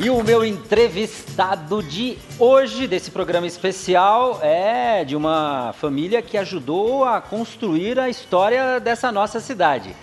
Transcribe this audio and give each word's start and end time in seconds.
E 0.00 0.08
o 0.10 0.22
meu 0.22 0.44
entrevistado 0.44 1.82
de 1.82 2.16
hoje, 2.38 2.86
desse 2.86 3.10
programa 3.10 3.48
especial, 3.48 4.38
é 4.40 5.04
de 5.04 5.16
uma 5.16 5.74
família 5.76 6.22
que 6.22 6.38
ajudou 6.38 7.04
a 7.04 7.20
construir 7.20 7.98
a 7.98 8.08
história 8.08 8.78
dessa 8.78 9.10
nossa 9.10 9.40
cidade. 9.40 9.96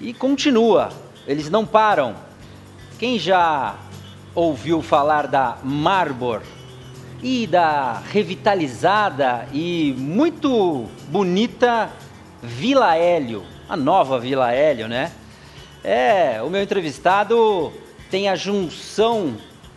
E 0.00 0.12
continua, 0.12 0.88
eles 1.28 1.48
não 1.48 1.64
param. 1.64 2.16
Quem 2.98 3.20
já 3.20 3.76
ouviu 4.34 4.82
falar 4.82 5.28
da 5.28 5.58
Marbor 5.62 6.42
e 7.22 7.46
da 7.46 8.02
revitalizada 8.10 9.46
e 9.52 9.94
muito 9.96 10.86
bonita 11.08 11.88
Vila 12.42 12.96
Hélio, 12.96 13.44
a 13.68 13.76
nova 13.76 14.18
Vila 14.18 14.50
Hélio, 14.50 14.88
né? 14.88 15.12
É, 15.84 16.42
o 16.42 16.50
meu 16.50 16.60
entrevistado 16.60 17.72
tem 18.10 18.28
a 18.28 18.36
junção 18.36 19.36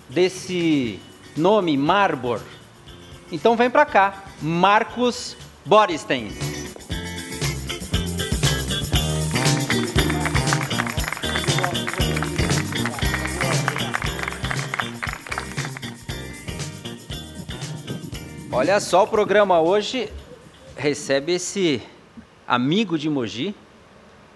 desse 0.10 1.00
nome 1.36 1.78
Marbor. 1.78 2.42
Então 3.32 3.56
vem 3.56 3.70
para 3.70 3.86
cá, 3.86 4.26
Marcos 4.42 5.36
Borstein. 5.66 6.32
Olha 18.52 18.80
só, 18.80 19.04
o 19.04 19.08
programa 19.08 19.62
hoje 19.62 20.12
recebe 20.76 21.34
esse 21.34 21.82
amigo 22.48 22.98
de 22.98 23.10
Mogi, 23.10 23.56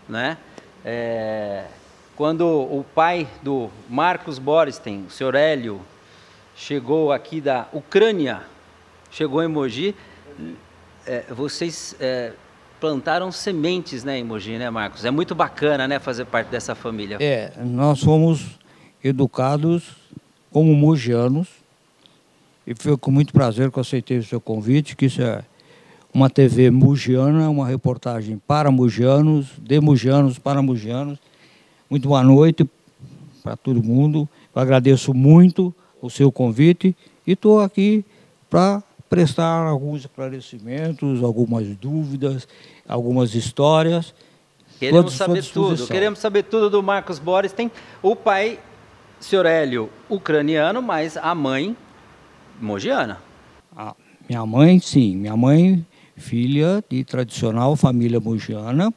né? 0.08 0.38
É, 0.86 1.66
quando 2.16 2.46
o 2.46 2.86
pai 2.94 3.28
do 3.42 3.70
Marcos 3.90 4.38
Borstein, 4.38 5.06
o 5.08 5.10
senhor 5.10 5.36
Hélio, 5.36 5.82
chegou 6.56 7.12
aqui 7.12 7.42
da 7.42 7.68
Ucrânia, 7.74 8.44
chegou 9.10 9.44
em 9.44 9.48
Mogi, 9.48 9.96
é, 11.06 11.24
vocês 11.30 11.96
é, 12.00 12.34
plantaram 12.80 13.32
sementes 13.32 14.04
né, 14.04 14.20
em 14.20 14.24
Mogi, 14.24 14.58
né, 14.58 14.70
Marcos? 14.70 15.06
É 15.06 15.12
muito 15.12 15.34
bacana 15.34 15.88
né, 15.88 16.00
fazer 16.00 16.26
parte 16.26 16.50
dessa 16.50 16.76
família. 16.76 17.18
É, 17.20 17.52
nós 17.64 18.02
fomos 18.02 18.60
educados 19.04 19.96
como 20.52 20.74
mogianos 20.76 21.48
e 22.66 22.74
foi 22.76 22.96
com 22.96 23.12
muito 23.12 23.34
prazer 23.34 23.72
que 23.72 23.78
eu 23.78 23.82
aceitei 23.82 24.20
o 24.20 24.24
seu 24.24 24.40
convite, 24.40 24.96
que 24.96 25.08
isso 25.08 25.22
é 25.22 25.44
uma 26.14 26.30
TV 26.30 26.70
mugiana, 26.70 27.50
uma 27.50 27.68
reportagem 27.68 28.40
para 28.48 28.70
mugianos, 28.70 29.48
de 29.58 29.80
mugianos 29.82 30.38
para 30.38 30.62
mugianos, 30.62 31.18
muito 31.90 32.08
boa 32.08 32.24
noite 32.24 32.68
para 33.44 33.56
todo 33.56 33.84
mundo. 33.84 34.28
Eu 34.56 34.62
agradeço 34.62 35.14
muito 35.14 35.74
o 36.02 36.10
seu 36.10 36.32
convite 36.32 36.96
e 37.26 37.34
estou 37.34 37.60
aqui 37.60 38.06
para 38.50 38.84
prestar 39.10 39.68
alguns 39.68 40.02
esclarecimentos, 40.02 41.24
algumas 41.24 41.68
dúvidas, 41.78 42.48
algumas 42.88 43.36
histórias. 43.36 44.14
Queremos 44.80 45.14
saber 45.14 45.44
tudo, 45.44 45.88
queremos 45.88 46.20
saber 46.20 46.44
tudo 46.44 46.70
do 46.70 46.84
Marcos 46.84 47.20
Boris. 47.20 47.54
Tem 47.54 47.72
o 48.02 48.16
pai, 48.16 48.60
senhor 49.20 49.46
Hélio, 49.46 49.90
ucraniano, 50.10 50.82
mas 50.82 51.16
a 51.16 51.34
mãe, 51.36 51.76
mogiana. 52.60 53.22
Ah, 53.76 53.96
minha 54.28 54.46
mãe, 54.46 54.80
sim. 54.80 55.16
Minha 55.16 55.38
mãe, 55.38 55.86
filha 56.16 56.84
de 56.90 57.04
tradicional 57.04 57.76
família 57.76 58.20
mogiana, 58.20 58.94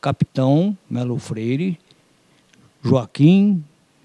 capitão 0.00 0.76
Melo 0.88 1.18
Freire, 1.18 1.78
Joaquim 2.82 3.62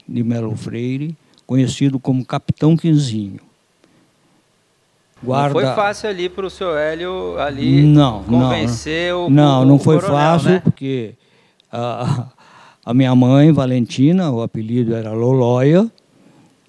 de 0.08 0.24
Melo 0.24 0.56
Freire, 0.56 1.16
conhecido 1.46 2.00
como 2.00 2.26
Capitão 2.26 2.76
Quinzinho. 2.76 3.40
Guarda... 5.24 5.54
Não 5.54 5.62
foi 5.62 5.76
fácil 5.76 6.10
ali 6.10 6.28
para 6.28 6.46
o 6.46 6.50
senhor 6.50 6.78
Hélio 6.78 7.40
ali 7.40 7.84
não, 7.84 8.24
convencer 8.24 9.14
não, 9.14 9.28
o 9.28 9.30
Não, 9.30 9.62
o, 9.62 9.66
não 9.66 9.80
foi 9.80 9.96
coronel, 9.96 10.18
fácil, 10.18 10.50
né? 10.50 10.60
porque 10.60 11.14
a, 11.72 12.28
a 12.86 12.94
minha 12.94 13.16
mãe, 13.16 13.52
Valentina, 13.52 14.30
o 14.30 14.42
apelido 14.42 14.94
era 14.94 15.14
Lolóia, 15.14 15.90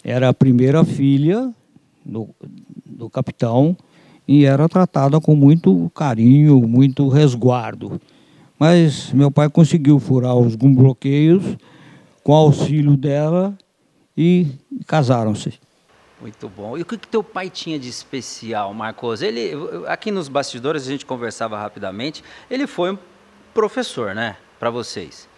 era 0.04 0.28
a 0.28 0.34
primeira 0.34 0.84
filha 0.84 1.52
do, 2.04 2.28
do 2.84 3.10
capitão 3.10 3.76
e 4.26 4.44
era 4.44 4.68
tratada 4.68 5.20
com 5.20 5.34
muito 5.34 5.90
carinho, 5.94 6.60
muito 6.68 7.08
resguardo. 7.08 8.00
Mas 8.58 9.12
meu 9.12 9.30
pai 9.30 9.48
conseguiu 9.50 9.98
furar 9.98 10.30
alguns 10.30 10.54
bloqueios 10.54 11.42
com 12.24 12.34
auxílio 12.34 12.96
dela 12.96 13.56
e 14.16 14.46
casaram-se. 14.86 15.60
Muito 16.20 16.48
bom. 16.48 16.78
E 16.78 16.80
o 16.80 16.86
que, 16.86 16.96
que 16.96 17.06
teu 17.06 17.22
pai 17.22 17.50
tinha 17.50 17.78
de 17.78 17.88
especial, 17.88 18.72
Marcos? 18.72 19.20
Ele, 19.20 19.52
aqui 19.86 20.10
nos 20.10 20.26
bastidores 20.26 20.86
a 20.86 20.90
gente 20.90 21.04
conversava 21.04 21.58
rapidamente. 21.58 22.24
Ele 22.50 22.66
foi 22.66 22.92
um 22.92 22.98
professor, 23.52 24.14
né, 24.14 24.36
para 24.58 24.70
vocês? 24.70 25.28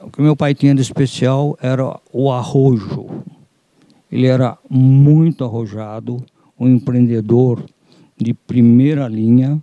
O 0.00 0.08
que 0.08 0.22
meu 0.22 0.36
pai 0.36 0.54
tinha 0.54 0.72
de 0.72 0.80
especial 0.80 1.58
era 1.60 1.98
o 2.12 2.30
arrojo. 2.30 3.24
Ele 4.10 4.26
era 4.26 4.56
muito 4.70 5.44
arrojado, 5.44 6.24
um 6.58 6.68
empreendedor 6.68 7.64
de 8.16 8.32
primeira 8.32 9.08
linha, 9.08 9.60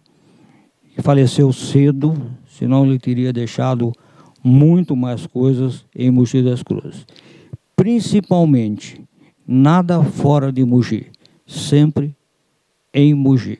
que 0.93 1.01
faleceu 1.01 1.53
cedo, 1.53 2.15
senão 2.47 2.85
ele 2.85 2.99
teria 2.99 3.31
deixado 3.31 3.93
muito 4.45 4.95
mais 4.95 5.25
coisas 5.25 5.83
em 5.95 6.11
Mogi 6.11 6.43
das 6.43 6.61
Cruzes. 6.61 7.07
Principalmente, 7.75 9.01
nada 9.47 10.03
fora 10.03 10.51
de 10.51 10.63
Mogi, 10.63 11.07
sempre 11.47 12.15
em 12.93 13.15
Mogi. 13.15 13.59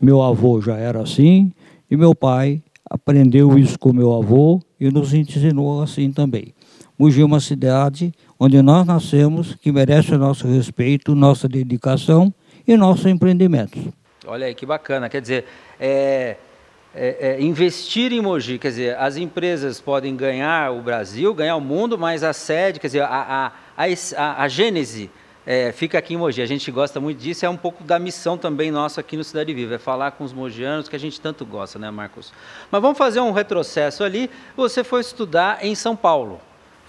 Meu 0.00 0.22
avô 0.22 0.60
já 0.60 0.76
era 0.76 1.02
assim 1.02 1.52
e 1.90 1.96
meu 1.96 2.14
pai 2.14 2.62
aprendeu 2.88 3.58
isso 3.58 3.76
com 3.76 3.92
meu 3.92 4.14
avô 4.14 4.60
e 4.78 4.88
nos 4.88 5.12
ensinou 5.12 5.82
assim 5.82 6.12
também. 6.12 6.54
Mogi 6.96 7.20
é 7.20 7.24
uma 7.24 7.40
cidade 7.40 8.12
onde 8.38 8.62
nós 8.62 8.86
nascemos, 8.86 9.56
que 9.56 9.72
merece 9.72 10.14
o 10.14 10.18
nosso 10.18 10.46
respeito, 10.46 11.14
nossa 11.14 11.48
dedicação 11.48 12.32
e 12.66 12.76
nosso 12.76 13.08
empreendimento. 13.08 13.92
Olha 14.26 14.46
aí 14.46 14.54
que 14.54 14.64
bacana, 14.64 15.08
quer 15.08 15.20
dizer, 15.20 15.44
é, 15.80 16.36
é, 16.94 17.36
é, 17.38 17.42
investir 17.42 18.12
em 18.12 18.20
Mogi, 18.20 18.58
quer 18.58 18.68
dizer, 18.68 18.98
as 18.98 19.16
empresas 19.16 19.80
podem 19.80 20.14
ganhar 20.14 20.72
o 20.72 20.82
Brasil, 20.82 21.32
ganhar 21.32 21.56
o 21.56 21.60
mundo, 21.60 21.96
mas 21.96 22.22
a 22.22 22.32
sede, 22.32 22.78
quer 22.78 22.88
dizer, 22.88 23.02
a, 23.02 23.52
a, 23.76 23.86
a, 23.86 24.42
a 24.42 24.48
gênese 24.48 25.10
é, 25.46 25.72
fica 25.72 25.98
aqui 25.98 26.14
em 26.14 26.16
Mogi. 26.16 26.42
A 26.42 26.46
gente 26.46 26.70
gosta 26.70 27.00
muito 27.00 27.18
disso, 27.18 27.46
é 27.46 27.48
um 27.48 27.56
pouco 27.56 27.82
da 27.82 27.98
missão 27.98 28.36
também 28.36 28.70
nossa 28.70 29.00
aqui 29.00 29.16
no 29.16 29.24
Cidade 29.24 29.52
Viva, 29.54 29.76
é 29.76 29.78
falar 29.78 30.12
com 30.12 30.24
os 30.24 30.32
mogianos 30.32 30.88
que 30.88 30.94
a 30.94 30.98
gente 30.98 31.20
tanto 31.20 31.46
gosta, 31.46 31.78
né, 31.78 31.90
Marcos? 31.90 32.32
Mas 32.70 32.82
vamos 32.82 32.98
fazer 32.98 33.20
um 33.20 33.32
retrocesso 33.32 34.04
ali. 34.04 34.30
Você 34.56 34.84
foi 34.84 35.00
estudar 35.00 35.64
em 35.64 35.74
São 35.74 35.96
Paulo. 35.96 36.40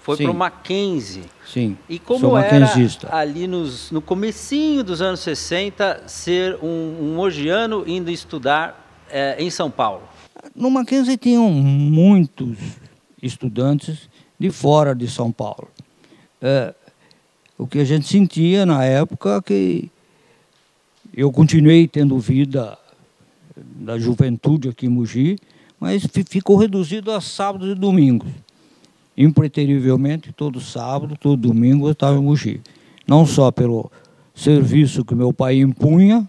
Foi 0.02 0.18
para 0.18 0.30
o 0.30 0.34
Mackenzie. 0.34 1.24
Sim. 1.46 1.78
E 1.88 1.98
como 1.98 2.36
era 2.36 2.70
ali 3.10 3.46
nos, 3.46 3.90
no 3.90 4.02
comecinho 4.02 4.84
dos 4.84 5.00
anos 5.00 5.20
60 5.20 6.02
ser 6.06 6.58
um, 6.62 6.98
um 7.00 7.14
mogiano 7.14 7.84
indo 7.86 8.10
estudar 8.10 8.83
é, 9.14 9.36
em 9.40 9.48
São 9.48 9.70
Paulo? 9.70 10.02
No 10.56 10.68
Mackenzie 10.68 11.16
tinham 11.16 11.48
muitos 11.48 12.58
estudantes 13.22 14.10
de 14.38 14.50
fora 14.50 14.92
de 14.92 15.08
São 15.08 15.30
Paulo. 15.30 15.68
É, 16.42 16.74
o 17.56 17.64
que 17.64 17.78
a 17.78 17.84
gente 17.84 18.08
sentia 18.08 18.66
na 18.66 18.84
época 18.84 19.36
é 19.36 19.40
que 19.40 19.90
eu 21.16 21.30
continuei 21.30 21.86
tendo 21.86 22.18
vida 22.18 22.76
da 23.56 23.96
juventude 23.96 24.68
aqui 24.68 24.86
em 24.86 24.88
Mogi, 24.88 25.38
mas 25.78 26.04
ficou 26.28 26.56
reduzido 26.56 27.12
a 27.12 27.20
sábados 27.20 27.70
e 27.70 27.74
domingos. 27.76 28.28
Impreterivelmente, 29.16 30.32
todo 30.32 30.60
sábado, 30.60 31.16
todo 31.16 31.36
domingo 31.36 31.86
eu 31.86 31.92
estava 31.92 32.18
em 32.18 32.22
Mogi. 32.22 32.60
Não 33.06 33.24
só 33.24 33.52
pelo 33.52 33.92
serviço 34.34 35.04
que 35.04 35.14
meu 35.14 35.32
pai 35.32 35.60
impunha, 35.60 36.28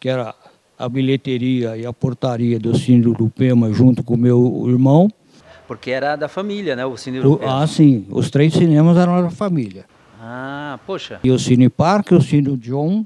que 0.00 0.08
era 0.08 0.34
a 0.78 0.88
bilheteria 0.88 1.76
e 1.76 1.86
a 1.86 1.92
portaria 1.92 2.58
do 2.58 2.76
Cine 2.76 3.12
do 3.14 3.28
Pema 3.28 3.72
junto 3.72 4.02
com 4.02 4.16
meu 4.16 4.64
irmão. 4.68 5.08
Porque 5.66 5.90
era 5.90 6.14
da 6.16 6.28
família, 6.28 6.76
né? 6.76 6.86
O 6.86 6.96
Cine 6.96 7.20
do 7.20 7.38
Pema. 7.38 7.62
Ah, 7.62 7.66
sim. 7.66 8.06
Os 8.10 8.30
três 8.30 8.52
cinemas 8.52 8.96
eram 8.96 9.22
da 9.22 9.30
família. 9.30 9.84
Ah, 10.20 10.78
poxa. 10.86 11.20
E 11.24 11.30
o 11.30 11.38
Cine 11.38 11.68
Parque, 11.68 12.14
o 12.14 12.20
Cine 12.20 12.56
John 12.56 13.04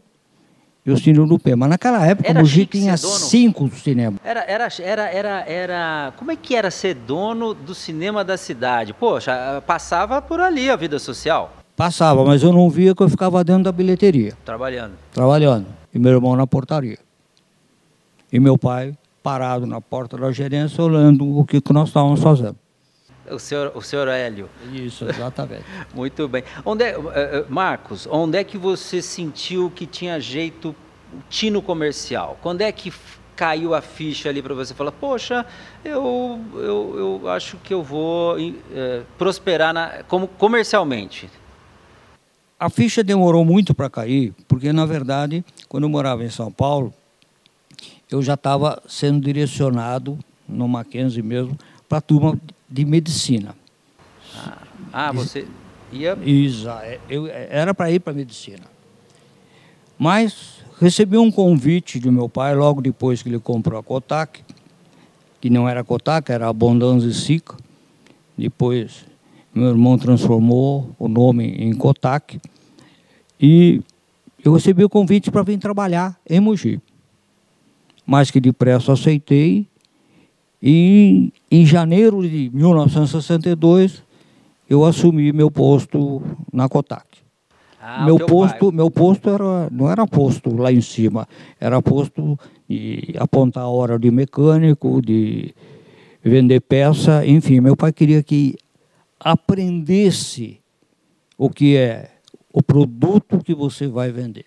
e 0.84 0.90
o 0.90 0.96
Cine 0.96 1.26
do 1.26 1.38
Pema. 1.38 1.68
Naquela 1.68 2.04
época, 2.06 2.28
era 2.28 2.40
Mogi 2.40 2.66
tinha 2.66 2.96
cinco 2.96 3.68
cinemas. 3.68 4.20
Era, 4.24 4.44
era, 4.46 4.68
era, 4.80 5.02
era, 5.10 5.44
era... 5.46 6.12
Como 6.16 6.30
é 6.30 6.36
que 6.36 6.54
era 6.54 6.70
ser 6.70 6.94
dono 6.94 7.54
do 7.54 7.74
cinema 7.74 8.24
da 8.24 8.36
cidade? 8.36 8.92
Poxa, 8.92 9.62
passava 9.66 10.20
por 10.20 10.40
ali 10.40 10.70
a 10.70 10.76
vida 10.76 10.98
social. 10.98 11.54
Passava, 11.76 12.24
mas 12.24 12.42
eu 12.42 12.52
não 12.52 12.68
via 12.68 12.94
que 12.94 13.02
eu 13.02 13.08
ficava 13.08 13.42
dentro 13.42 13.64
da 13.64 13.72
bilheteria. 13.72 14.34
Trabalhando. 14.44 14.92
Trabalhando. 15.12 15.66
E 15.94 15.98
meu 15.98 16.12
irmão 16.12 16.36
na 16.36 16.46
portaria. 16.46 16.98
E 18.32 18.38
meu 18.38 18.56
pai 18.56 18.94
parado 19.22 19.66
na 19.66 19.80
porta 19.80 20.16
da 20.16 20.30
gerência 20.32 20.82
olhando 20.82 21.38
o 21.38 21.44
que, 21.44 21.60
nós 21.72 21.88
estávamos 21.88 22.20
fazendo. 22.20 22.56
O 23.30 23.38
senhor, 23.38 23.72
o 23.74 23.82
senhor 23.82 24.08
Hélio. 24.08 24.48
Isso, 24.72 25.08
exatamente. 25.08 25.64
Muito 25.94 26.26
bem. 26.26 26.42
Onde 26.64 26.84
é, 26.84 27.44
Marcos, 27.48 28.08
onde 28.10 28.38
é 28.38 28.44
que 28.44 28.58
você 28.58 29.00
sentiu 29.00 29.70
que 29.70 29.86
tinha 29.86 30.18
jeito 30.18 30.74
tino 31.28 31.62
comercial? 31.62 32.38
Quando 32.40 32.62
é 32.62 32.72
que 32.72 32.92
caiu 33.36 33.74
a 33.74 33.80
ficha 33.80 34.28
ali 34.28 34.42
para 34.42 34.54
você 34.54 34.74
falar, 34.74 34.92
poxa, 34.92 35.46
eu, 35.82 36.38
eu, 36.54 37.20
eu 37.22 37.28
acho 37.30 37.56
que 37.58 37.72
eu 37.72 37.82
vou 37.82 38.36
é, 38.38 39.02
prosperar 39.16 39.72
na, 39.72 40.02
como 40.08 40.28
comercialmente? 40.28 41.30
A 42.58 42.68
ficha 42.68 43.02
demorou 43.02 43.42
muito 43.42 43.74
para 43.74 43.88
cair, 43.88 44.34
porque 44.46 44.72
na 44.72 44.84
verdade, 44.84 45.42
quando 45.68 45.84
eu 45.84 45.88
morava 45.88 46.22
em 46.22 46.28
São 46.28 46.52
Paulo, 46.52 46.92
eu 48.10 48.22
já 48.22 48.34
estava 48.34 48.82
sendo 48.88 49.20
direcionado 49.20 50.18
no 50.48 50.66
Mackenzie 50.66 51.22
mesmo 51.22 51.56
para 51.88 51.98
a 51.98 52.00
turma 52.00 52.38
de 52.68 52.84
medicina. 52.84 53.54
Ah, 54.34 54.58
ah 54.92 55.12
você 55.12 55.46
ia? 55.92 56.18
Exato. 56.24 56.84
É, 56.84 56.98
eu 57.08 57.26
era 57.26 57.74
para 57.74 57.90
ir 57.90 58.00
para 58.00 58.12
medicina, 58.12 58.64
mas 59.98 60.64
recebi 60.80 61.16
um 61.16 61.30
convite 61.30 61.98
do 61.98 62.10
meu 62.10 62.28
pai 62.28 62.54
logo 62.54 62.80
depois 62.80 63.22
que 63.22 63.28
ele 63.28 63.38
comprou 63.38 63.78
a 63.78 63.82
Kotak, 63.82 64.42
que 65.40 65.50
não 65.50 65.68
era 65.68 65.84
Kotak, 65.84 66.30
era 66.30 66.48
Abundância 66.48 67.12
Sica. 67.12 67.56
Depois 68.36 69.04
meu 69.54 69.68
irmão 69.68 69.98
transformou 69.98 70.94
o 70.98 71.08
nome 71.08 71.44
em 71.44 71.74
Kotak. 71.74 72.40
E 73.40 73.82
eu 74.44 74.52
recebi 74.52 74.84
o 74.84 74.88
convite 74.88 75.30
para 75.30 75.42
vir 75.42 75.58
trabalhar 75.58 76.18
em 76.28 76.40
Mogi. 76.40 76.80
Mais 78.10 78.28
que 78.28 78.40
depressa 78.40 78.92
aceitei. 78.92 79.68
E 80.60 81.32
em 81.48 81.64
janeiro 81.64 82.28
de 82.28 82.50
1962 82.52 84.02
eu 84.68 84.84
assumi 84.84 85.32
meu 85.32 85.50
posto 85.50 86.20
na 86.52 86.68
Kotak. 86.68 87.06
Ah, 87.80 88.04
meu 88.04 88.18
posto, 88.18 88.66
pai. 88.66 88.76
meu 88.76 88.90
posto 88.90 89.30
era, 89.30 89.70
não 89.70 89.90
era 89.90 90.06
posto 90.06 90.54
lá 90.54 90.70
em 90.70 90.80
cima, 90.82 91.26
era 91.58 91.80
posto 91.80 92.38
de 92.68 93.14
apontar 93.16 93.62
a 93.62 93.68
hora 93.68 93.98
de 93.98 94.10
mecânico, 94.10 95.00
de 95.00 95.54
vender 96.22 96.60
peça, 96.60 97.26
enfim, 97.26 97.60
meu 97.60 97.74
pai 97.74 97.92
queria 97.92 98.22
que 98.22 98.54
aprendesse 99.18 100.60
o 101.38 101.48
que 101.48 101.76
é 101.76 102.10
o 102.52 102.62
produto 102.62 103.38
que 103.42 103.54
você 103.54 103.86
vai 103.86 104.12
vender. 104.12 104.46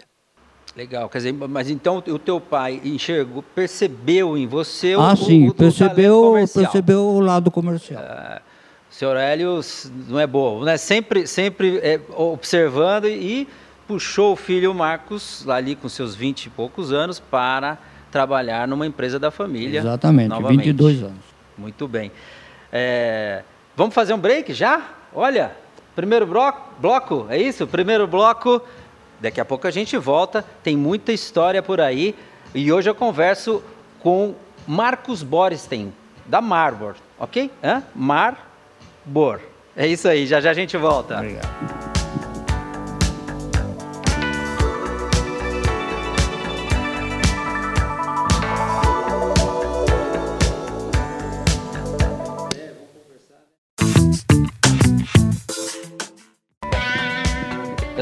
Legal, 0.75 1.08
quer 1.08 1.20
dizer, 1.20 1.34
mas 1.34 1.70
então 1.70 2.04
o 2.08 2.18
teu 2.18 2.42
pai 2.42 2.81
enxergou, 2.84 3.44
percebeu 3.54 4.36
em 4.36 4.48
você 4.48 4.94
ah, 4.94 5.14
o, 5.14 5.16
sim, 5.16 5.48
o, 5.48 5.54
percebeu, 5.54 6.34
percebeu 6.52 7.02
o 7.02 7.20
lado 7.20 7.52
comercial. 7.52 8.02
Ah, 8.04 8.42
o 8.90 8.94
senhor 8.94 9.16
Hélio 9.16 9.62
não 10.08 10.20
é 10.20 10.25
bobo, 10.25 10.66
né? 10.66 10.78
Sempre, 10.78 11.28
sempre 11.28 11.78
é, 11.78 12.00
observando 12.16 13.08
e 13.08 13.48
puxou 13.88 14.34
o 14.34 14.36
filho 14.36 14.74
Marcos, 14.74 15.44
lá 15.46 15.56
ali 15.58 15.75
com 15.75 15.88
seus 15.88 16.16
20 16.16 16.46
e 16.46 16.50
poucos 16.50 16.92
anos, 16.92 17.19
para 17.19 17.78
trabalhar 18.12 18.68
numa 18.68 18.88
empresa 18.88 19.19
da 19.19 19.30
família. 19.30 19.80
Exatamente, 19.80 20.30
novamente. 20.30 20.66
22 20.66 21.04
anos. 21.04 21.24
Muito 21.56 21.88
bem. 21.88 22.12
É, 22.72 23.44
Vamos 23.76 23.96
fazer 23.96 24.14
um 24.14 24.19
break 24.19 24.54
já? 24.54 24.84
Olha, 25.16 25.52
primeiro 25.96 26.28
bloco, 26.28 26.62
bloco, 26.80 27.26
é 27.30 27.42
isso? 27.42 27.66
Primeiro 27.66 28.06
bloco. 28.06 28.62
Daqui 29.24 29.40
a 29.40 29.46
pouco 29.46 29.66
a 29.66 29.72
gente 29.72 29.98
volta. 29.98 30.44
Tem 30.62 30.75
muita 30.75 31.14
história 31.14 31.64
por 31.64 31.80
aí. 31.80 32.14
E 32.54 32.74
hoje 32.74 32.90
eu 32.90 32.94
converso 32.94 33.64
com 34.02 34.36
Marcos 34.68 35.24
Borstein, 35.24 35.94
da 36.25 36.42
Marbor, 36.42 36.96
ok? 37.18 37.50
Hã? 37.64 37.81
Marbor. 37.96 39.40
É 39.78 39.88
isso 39.88 40.10
aí, 40.10 40.28
já 40.28 40.42
já 40.42 40.52
a 40.52 40.54
gente 40.54 40.75
volta. 40.75 41.16
Obrigado. 41.16 41.73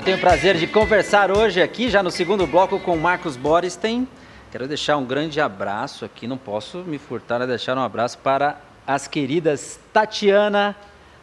Eu 0.01 0.05
tenho 0.05 0.17
o 0.17 0.19
prazer 0.19 0.57
de 0.57 0.65
conversar 0.65 1.29
hoje 1.29 1.61
aqui, 1.61 1.87
já 1.87 2.01
no 2.01 2.09
segundo 2.09 2.47
bloco, 2.47 2.79
com 2.79 2.97
Marcos 2.97 3.37
Borstein. 3.37 4.07
Quero 4.51 4.67
deixar 4.67 4.97
um 4.97 5.05
grande 5.05 5.39
abraço 5.39 6.03
aqui, 6.03 6.25
não 6.25 6.39
posso 6.39 6.79
me 6.79 6.97
furtar 6.97 7.39
a 7.39 7.45
deixar 7.45 7.77
um 7.77 7.81
abraço 7.81 8.17
para 8.17 8.59
as 8.87 9.07
queridas 9.07 9.79
Tatiana, 9.93 10.75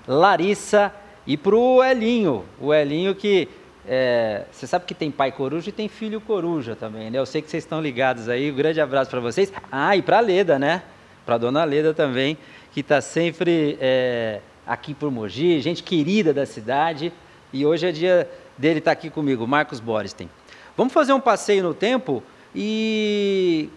Larissa 0.06 0.94
e 1.26 1.36
para 1.36 1.56
o 1.56 1.82
Elinho. 1.82 2.44
O 2.60 2.72
Elinho 2.72 3.16
que 3.16 3.48
é, 3.84 4.44
você 4.52 4.64
sabe 4.64 4.84
que 4.84 4.94
tem 4.94 5.10
pai 5.10 5.32
coruja 5.32 5.70
e 5.70 5.72
tem 5.72 5.88
filho 5.88 6.20
coruja 6.20 6.76
também, 6.76 7.10
né? 7.10 7.18
Eu 7.18 7.26
sei 7.26 7.42
que 7.42 7.50
vocês 7.50 7.64
estão 7.64 7.80
ligados 7.80 8.28
aí. 8.28 8.48
Um 8.48 8.54
grande 8.54 8.80
abraço 8.80 9.10
para 9.10 9.18
vocês. 9.18 9.52
Ah, 9.72 9.96
e 9.96 10.02
para 10.02 10.18
a 10.18 10.20
Leda, 10.20 10.56
né? 10.56 10.84
Para 11.26 11.34
a 11.34 11.38
dona 11.38 11.64
Leda 11.64 11.92
também, 11.92 12.38
que 12.70 12.78
está 12.78 13.00
sempre 13.00 13.76
é, 13.80 14.40
aqui 14.64 14.94
por 14.94 15.10
Mogi, 15.10 15.60
gente 15.60 15.82
querida 15.82 16.32
da 16.32 16.46
cidade. 16.46 17.12
E 17.52 17.66
hoje 17.66 17.86
é 17.86 17.90
dia 17.90 18.30
dele 18.58 18.80
estar 18.80 18.90
tá 18.90 18.98
aqui 18.98 19.08
comigo, 19.08 19.46
Marcos 19.46 19.80
Borstein. 19.80 20.28
Vamos 20.76 20.92
fazer 20.92 21.12
um 21.12 21.20
passeio 21.20 21.62
no 21.62 21.72
tempo 21.72 22.22
e 22.54 23.70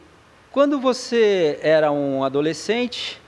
quando 0.51 0.79
você 0.79 1.59
era 1.61 1.91
um 1.91 2.23
adolescente, 2.23 3.21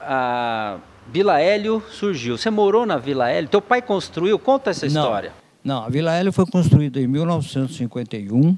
a 0.00 0.78
Vila 1.08 1.40
Hélio 1.40 1.82
surgiu. 1.90 2.36
Você 2.36 2.50
morou 2.50 2.84
na 2.84 2.96
Vila 2.96 3.28
Hélio? 3.28 3.48
Teu 3.48 3.62
pai 3.62 3.80
construiu? 3.80 4.38
Conta 4.38 4.70
essa 4.70 4.86
história. 4.86 5.32
Não, 5.62 5.76
não 5.76 5.84
a 5.84 5.88
Vila 5.88 6.12
Hélio 6.12 6.32
foi 6.32 6.46
construída 6.46 7.00
em 7.00 7.06
1951. 7.06 8.56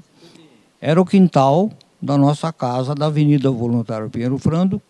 Era 0.81 0.99
o 0.99 1.05
quintal 1.05 1.69
da 2.01 2.17
nossa 2.17 2.51
casa 2.53 2.93
da 2.93 3.07
Avenida 3.07 3.49
Voluntário 3.49 4.09
Pinheiro 4.09 4.37
Frando, 4.37 4.81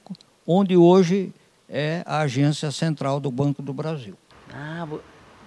onde 0.45 0.75
hoje 0.75 1.33
é 1.69 2.03
a 2.05 2.19
agência 2.19 2.71
central 2.71 3.19
do 3.19 3.31
Banco 3.31 3.61
do 3.61 3.73
Brasil. 3.73 4.15
Ah, 4.53 4.87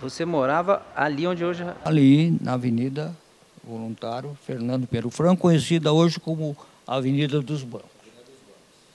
você 0.01 0.25
morava 0.25 0.83
ali 0.97 1.27
onde 1.27 1.45
hoje. 1.45 1.63
Ali, 1.85 2.37
na 2.41 2.55
Avenida 2.55 3.15
Voluntário 3.63 4.37
Fernando 4.47 4.87
Pedro 4.87 5.11
Franco, 5.11 5.43
conhecida 5.43 5.93
hoje 5.93 6.19
como 6.19 6.57
Avenida 6.87 7.41
dos 7.41 7.63
Bancos. 7.63 7.91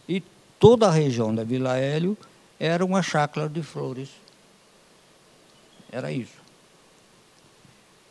E 0.09 0.21
toda 0.59 0.87
a 0.87 0.91
região 0.91 1.33
da 1.33 1.43
Vila 1.43 1.77
Hélio 1.77 2.17
era 2.59 2.83
uma 2.83 3.01
chácara 3.03 3.47
de 3.47 3.61
flores. 3.61 4.09
Era 5.91 6.11
isso. 6.11 6.43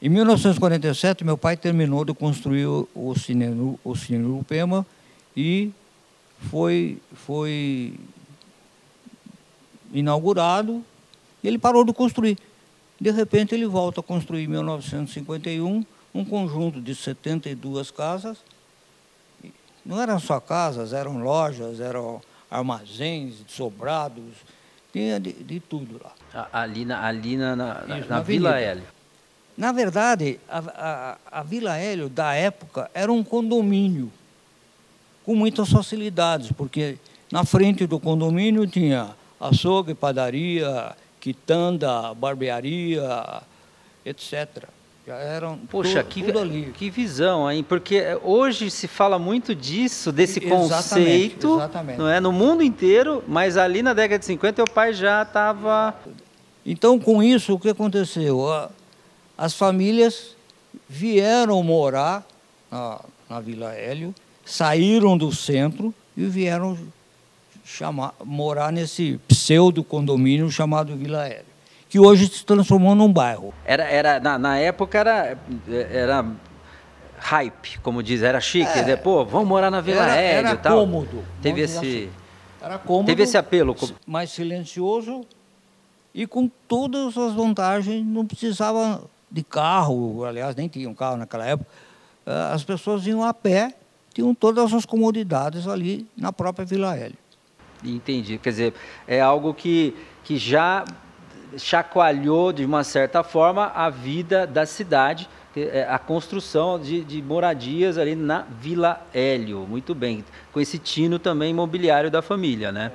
Em 0.00 0.08
1947, 0.08 1.24
meu 1.24 1.36
pai 1.36 1.56
terminou 1.56 2.04
de 2.04 2.14
construir 2.14 2.66
o 2.66 3.14
Cine, 3.16 3.48
o 3.82 3.94
Urupema 4.10 4.86
e 5.36 5.72
foi, 6.50 6.98
foi 7.12 7.94
inaugurado 9.92 10.84
e 11.42 11.48
ele 11.48 11.58
parou 11.58 11.84
de 11.84 11.92
construir. 11.92 12.38
De 13.04 13.10
repente, 13.10 13.54
ele 13.54 13.66
volta 13.66 14.00
a 14.00 14.02
construir, 14.02 14.44
em 14.44 14.48
1951, 14.48 15.84
um 16.14 16.24
conjunto 16.24 16.80
de 16.80 16.94
72 16.94 17.90
casas. 17.90 18.38
Não 19.84 20.00
eram 20.00 20.18
só 20.18 20.40
casas, 20.40 20.94
eram 20.94 21.22
lojas, 21.22 21.80
eram 21.80 22.22
armazéns, 22.50 23.34
sobrados, 23.46 24.32
tinha 24.90 25.20
de, 25.20 25.34
de 25.34 25.60
tudo 25.60 26.00
lá. 26.02 26.48
Ali 26.50 26.86
na, 26.86 27.06
ali 27.06 27.36
na, 27.36 27.54
na, 27.54 27.98
Isso, 27.98 28.08
na, 28.08 28.16
na 28.16 28.20
Vila 28.22 28.58
Hélio. 28.58 28.84
Na 29.54 29.70
verdade, 29.70 30.40
a, 30.48 31.18
a, 31.30 31.40
a 31.40 31.42
Vila 31.42 31.76
Hélio, 31.76 32.08
da 32.08 32.32
época, 32.32 32.90
era 32.94 33.12
um 33.12 33.22
condomínio 33.22 34.10
com 35.26 35.36
muitas 35.36 35.70
facilidades, 35.70 36.50
porque 36.52 36.96
na 37.30 37.44
frente 37.44 37.86
do 37.86 38.00
condomínio 38.00 38.66
tinha 38.66 39.14
açougue, 39.38 39.94
padaria, 39.94 40.96
quitanda, 41.24 42.12
barbearia, 42.12 43.42
etc. 44.04 44.64
Já 45.06 45.14
eram 45.16 45.56
Poxa, 45.70 46.02
tudo, 46.02 46.12
que, 46.12 46.22
tudo 46.22 46.38
ali. 46.38 46.70
que 46.76 46.90
visão, 46.90 47.50
hein? 47.50 47.64
Porque 47.66 48.02
hoje 48.22 48.70
se 48.70 48.86
fala 48.86 49.18
muito 49.18 49.54
disso, 49.54 50.12
desse 50.12 50.38
exatamente, 50.38 50.68
conceito, 50.68 51.54
exatamente. 51.54 51.98
não 51.98 52.08
é, 52.08 52.20
no 52.20 52.30
mundo 52.30 52.62
inteiro, 52.62 53.24
mas 53.26 53.56
ali 53.56 53.82
na 53.82 53.94
década 53.94 54.18
de 54.18 54.26
50 54.26 54.64
o 54.64 54.70
pai 54.70 54.92
já 54.92 55.22
estava 55.22 55.94
Então, 56.64 56.98
com 56.98 57.22
isso, 57.22 57.54
o 57.54 57.58
que 57.58 57.70
aconteceu? 57.70 58.42
As 59.36 59.54
famílias 59.54 60.36
vieram 60.86 61.62
morar 61.62 62.22
na, 62.70 63.00
na 63.30 63.40
Vila 63.40 63.72
Hélio, 63.72 64.14
saíram 64.44 65.16
do 65.16 65.34
centro 65.34 65.94
e 66.14 66.26
vieram 66.26 66.76
chamar, 67.64 68.14
morar 68.24 68.70
nesse 68.70 69.18
pseudo 69.26 69.82
condomínio 69.82 70.50
chamado 70.50 70.94
Vila 70.94 71.22
Aérea, 71.22 71.44
que 71.88 71.98
hoje 71.98 72.28
se 72.28 72.44
transformou 72.44 72.94
num 72.94 73.12
bairro. 73.12 73.54
Era, 73.64 73.84
era 73.84 74.20
na, 74.20 74.38
na 74.38 74.58
época 74.58 74.98
era, 74.98 75.38
era 75.68 76.26
hype, 77.18 77.78
como 77.80 78.02
diz, 78.02 78.22
era 78.22 78.40
chique, 78.40 78.78
é, 78.78 78.96
pô, 78.96 79.24
vamos 79.24 79.48
morar 79.48 79.70
na 79.70 79.80
Vila 79.80 80.04
Aérea 80.04 80.52
e 80.52 80.56
tal. 80.56 80.80
Cômodo, 80.80 81.24
Teve 81.40 81.62
esse 81.62 81.78
assim. 81.78 82.10
Era 82.60 82.78
cômodo. 82.78 83.06
Teve 83.06 83.22
esse 83.22 83.36
apelo. 83.36 83.74
Mais 84.06 84.30
silencioso 84.30 85.26
e 86.14 86.26
com 86.26 86.48
todas 86.68 87.16
as 87.18 87.32
vantagens, 87.32 88.04
não 88.06 88.24
precisava 88.24 89.02
de 89.30 89.42
carro, 89.42 90.24
aliás, 90.24 90.54
nem 90.54 90.68
tinham 90.68 90.94
carro 90.94 91.16
naquela 91.16 91.44
época. 91.44 91.68
Eh, 92.24 92.50
as 92.52 92.62
pessoas 92.62 93.04
iam 93.06 93.24
a 93.24 93.34
pé, 93.34 93.74
tinham 94.14 94.32
todas 94.32 94.72
as 94.72 94.86
comodidades 94.86 95.66
ali 95.66 96.06
na 96.16 96.32
própria 96.32 96.64
Vila 96.64 96.96
Hélio. 96.96 97.18
Entendi. 97.84 98.38
Quer 98.38 98.50
dizer, 98.50 98.74
é 99.06 99.20
algo 99.20 99.52
que, 99.52 99.94
que 100.22 100.36
já 100.36 100.84
chacoalhou, 101.56 102.52
de 102.52 102.64
uma 102.64 102.84
certa 102.84 103.22
forma, 103.22 103.70
a 103.74 103.90
vida 103.90 104.46
da 104.46 104.66
cidade, 104.66 105.28
é, 105.56 105.86
a 105.88 105.98
construção 105.98 106.80
de, 106.80 107.04
de, 107.04 107.22
moradias 107.22 107.96
ali 107.96 108.14
na 108.14 108.44
Vila 108.60 109.00
Hélio. 109.14 109.66
Muito 109.68 109.94
bem. 109.94 110.24
Com 110.52 110.60
esse 110.60 110.78
tino 110.78 111.18
também 111.18 111.50
imobiliário 111.50 112.10
da 112.10 112.20
família, 112.20 112.72
né? 112.72 112.92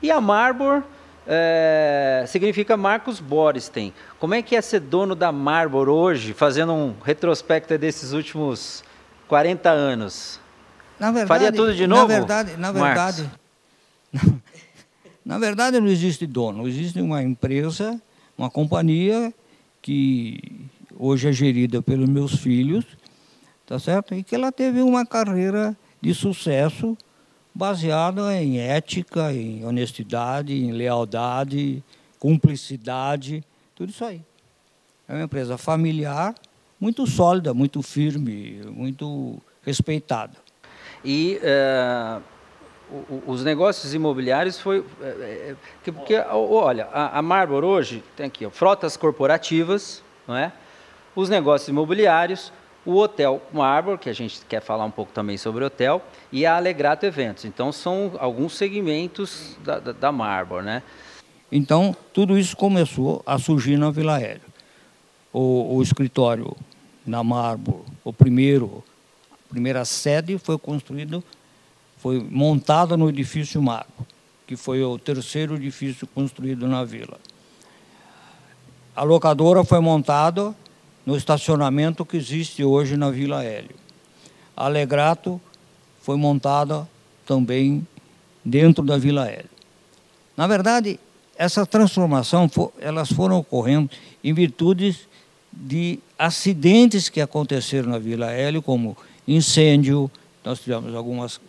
E 0.00 0.10
a 0.10 0.20
Marbor 0.20 0.82
é, 1.26 2.24
significa 2.28 2.76
Marcos 2.76 3.18
Borsten. 3.18 3.92
Como 4.20 4.34
é 4.34 4.42
que 4.42 4.54
é 4.54 4.60
ser 4.60 4.80
dono 4.80 5.14
da 5.14 5.32
Marbor 5.32 5.88
hoje, 5.88 6.32
fazendo 6.32 6.72
um 6.72 6.94
retrospecto 7.04 7.76
desses 7.76 8.12
últimos 8.12 8.84
40 9.26 9.68
anos? 9.68 10.40
Na 10.98 11.10
verdade, 11.10 11.28
Faria 11.28 11.52
tudo 11.52 11.74
de 11.74 11.86
novo? 11.86 12.02
Na 12.02 12.18
verdade, 12.18 12.56
na 12.56 12.72
verdade, 12.72 13.30
na 15.26 15.38
verdade 15.40 15.80
não 15.80 15.88
existe 15.88 16.24
dono, 16.24 16.68
existe 16.68 17.00
uma 17.00 17.20
empresa, 17.20 18.00
uma 18.38 18.48
companhia 18.48 19.34
que 19.82 20.40
hoje 20.96 21.28
é 21.28 21.32
gerida 21.32 21.82
pelos 21.82 22.08
meus 22.08 22.36
filhos, 22.36 22.84
tá 23.66 23.76
certo? 23.76 24.14
E 24.14 24.22
que 24.22 24.36
ela 24.36 24.52
teve 24.52 24.80
uma 24.80 25.04
carreira 25.04 25.76
de 26.00 26.14
sucesso 26.14 26.96
baseada 27.52 28.40
em 28.40 28.60
ética, 28.60 29.32
em 29.32 29.64
honestidade, 29.64 30.54
em 30.54 30.70
lealdade, 30.70 31.82
cumplicidade, 32.20 33.42
tudo 33.74 33.90
isso 33.90 34.04
aí. 34.04 34.22
É 35.08 35.14
uma 35.14 35.24
empresa 35.24 35.58
familiar, 35.58 36.36
muito 36.80 37.04
sólida, 37.04 37.52
muito 37.52 37.82
firme, 37.82 38.60
muito 38.72 39.42
respeitada. 39.64 40.36
E 41.04 41.40
uh, 41.42 42.22
os 43.26 43.42
negócios 43.42 43.94
imobiliários 43.94 44.58
foi. 44.58 44.84
É, 45.02 45.54
é, 45.86 45.90
porque, 45.90 46.16
olha, 46.16 46.88
a, 46.92 47.18
a 47.18 47.44
hoje 47.64 48.02
tem 48.16 48.26
aqui 48.26 48.46
ó, 48.46 48.50
frotas 48.50 48.96
corporativas, 48.96 50.02
não 50.26 50.36
é? 50.36 50.52
os 51.16 51.30
negócios 51.30 51.68
imobiliários, 51.68 52.52
o 52.84 52.96
Hotel 52.96 53.42
Marlboro, 53.52 53.98
que 53.98 54.10
a 54.10 54.12
gente 54.12 54.40
quer 54.48 54.60
falar 54.60 54.84
um 54.84 54.90
pouco 54.90 55.10
também 55.12 55.38
sobre 55.38 55.64
hotel, 55.64 56.02
e 56.30 56.44
a 56.44 56.56
Alegrato 56.56 57.06
Eventos. 57.06 57.44
Então, 57.46 57.72
são 57.72 58.12
alguns 58.18 58.54
segmentos 58.56 59.56
da, 59.64 59.80
da, 59.80 59.92
da 59.92 60.12
né? 60.62 60.82
Então, 61.50 61.96
tudo 62.12 62.38
isso 62.38 62.56
começou 62.56 63.22
a 63.24 63.38
surgir 63.38 63.76
na 63.76 63.90
Vila 63.90 64.20
Hélio. 64.20 64.42
O, 65.32 65.76
o 65.76 65.82
escritório 65.82 66.54
na 67.04 67.24
Marlboro, 67.24 67.84
o 68.04 68.12
primeiro 68.12 68.84
primeira 69.48 69.84
sede 69.84 70.36
foi 70.38 70.58
construído, 70.58 71.22
foi 72.06 72.24
montada 72.30 72.96
no 72.96 73.08
edifício 73.08 73.60
Marco, 73.60 74.06
que 74.46 74.54
foi 74.54 74.80
o 74.80 74.96
terceiro 74.96 75.56
edifício 75.56 76.06
construído 76.06 76.68
na 76.68 76.84
vila. 76.84 77.18
A 78.94 79.02
locadora 79.02 79.64
foi 79.64 79.80
montada 79.80 80.54
no 81.04 81.16
estacionamento 81.16 82.06
que 82.06 82.16
existe 82.16 82.62
hoje 82.62 82.96
na 82.96 83.10
Vila 83.10 83.42
Hélio. 83.42 83.74
A 84.56 84.66
Alegrato 84.66 85.40
foi 86.00 86.16
montada 86.16 86.88
também 87.26 87.84
dentro 88.44 88.84
da 88.84 88.96
Vila 88.96 89.28
Hélio. 89.28 89.50
Na 90.36 90.46
verdade, 90.46 91.00
essa 91.36 91.66
transformação, 91.66 92.48
elas 92.78 93.10
foram 93.10 93.38
ocorrendo 93.38 93.90
em 94.22 94.32
virtude 94.32 94.96
de 95.52 95.98
acidentes 96.16 97.08
que 97.08 97.20
aconteceram 97.20 97.90
na 97.90 97.98
Vila 97.98 98.30
Hélio, 98.30 98.62
como 98.62 98.96
incêndio, 99.26 100.08
nós 100.44 100.60
tivemos 100.60 100.94
algumas 100.94 101.40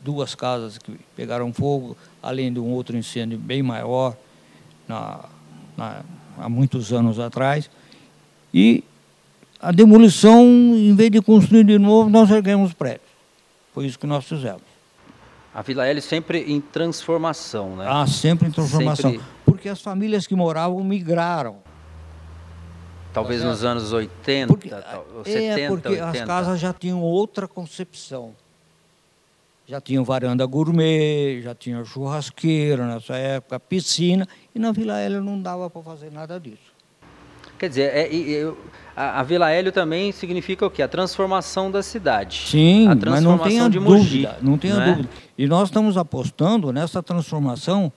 duas 0.00 0.34
casas 0.34 0.78
que 0.78 0.98
pegaram 1.16 1.52
fogo, 1.52 1.96
além 2.22 2.52
de 2.52 2.60
um 2.60 2.70
outro 2.70 2.96
incêndio 2.96 3.38
bem 3.38 3.62
maior 3.62 4.16
na, 4.86 5.24
na, 5.76 6.02
há 6.38 6.48
muitos 6.48 6.92
anos 6.92 7.18
atrás. 7.18 7.70
E 8.52 8.84
a 9.60 9.72
demolição, 9.72 10.44
em 10.44 10.94
vez 10.94 11.10
de 11.10 11.20
construir 11.20 11.64
de 11.64 11.78
novo, 11.78 12.08
nós 12.08 12.30
erguemos 12.30 12.72
prédios. 12.72 13.08
Foi 13.74 13.86
isso 13.86 13.98
que 13.98 14.06
nós 14.06 14.24
fizemos. 14.24 14.62
A 15.54 15.62
Vila 15.62 15.86
L 15.86 16.00
sempre 16.00 16.40
em 16.40 16.60
transformação, 16.60 17.76
né? 17.76 17.86
Ah, 17.88 18.06
sempre 18.06 18.48
em 18.48 18.50
transformação. 18.50 19.12
Sempre... 19.12 19.26
Porque 19.44 19.68
as 19.68 19.80
famílias 19.80 20.26
que 20.26 20.34
moravam 20.34 20.82
migraram. 20.84 21.56
Talvez 23.12 23.42
nos 23.42 23.64
anos 23.64 23.92
80, 23.92 24.46
porque, 24.46 24.68
tal, 24.68 25.06
70, 25.24 25.60
é, 25.60 25.68
porque 25.68 25.88
80. 25.88 26.10
as 26.10 26.20
casas 26.22 26.60
já 26.60 26.72
tinham 26.72 27.02
outra 27.02 27.48
concepção. 27.48 28.34
Já 29.68 29.82
tinham 29.82 30.02
varanda 30.02 30.46
gourmet, 30.46 31.42
já 31.42 31.54
tinha 31.54 31.84
churrasqueira 31.84 32.86
nessa 32.86 33.16
época, 33.16 33.60
piscina, 33.60 34.26
e 34.54 34.58
na 34.58 34.72
Vila 34.72 34.98
Hélio 34.98 35.22
não 35.22 35.38
dava 35.42 35.68
para 35.68 35.82
fazer 35.82 36.10
nada 36.10 36.40
disso. 36.40 36.72
Quer 37.58 37.68
dizer, 37.68 37.94
é, 37.94 38.08
é, 38.08 38.52
a, 38.96 39.20
a, 39.20 39.22
Vila 39.22 39.50
Hélio 39.50 39.70
também 39.70 40.10
significa 40.10 40.64
o 40.64 40.70
quê? 40.70 40.80
A 40.80 40.88
transformação 40.88 41.70
da 41.70 41.82
cidade. 41.82 42.44
Sim, 42.46 42.88
a 42.88 42.96
transformação 42.96 43.36
mas 43.36 43.54
não 43.54 43.68
tenha 43.68 43.68
de 43.68 43.78
dúvida, 43.78 44.38
não 44.40 44.56
tenha 44.56 44.74
não 44.74 44.82
é? 44.82 44.86
dúvida. 44.86 45.08
E 45.36 45.46
nós 45.46 45.68
estamos 45.68 45.98
apostando 45.98 46.72
nessa 46.72 47.02
transformação 47.02 47.92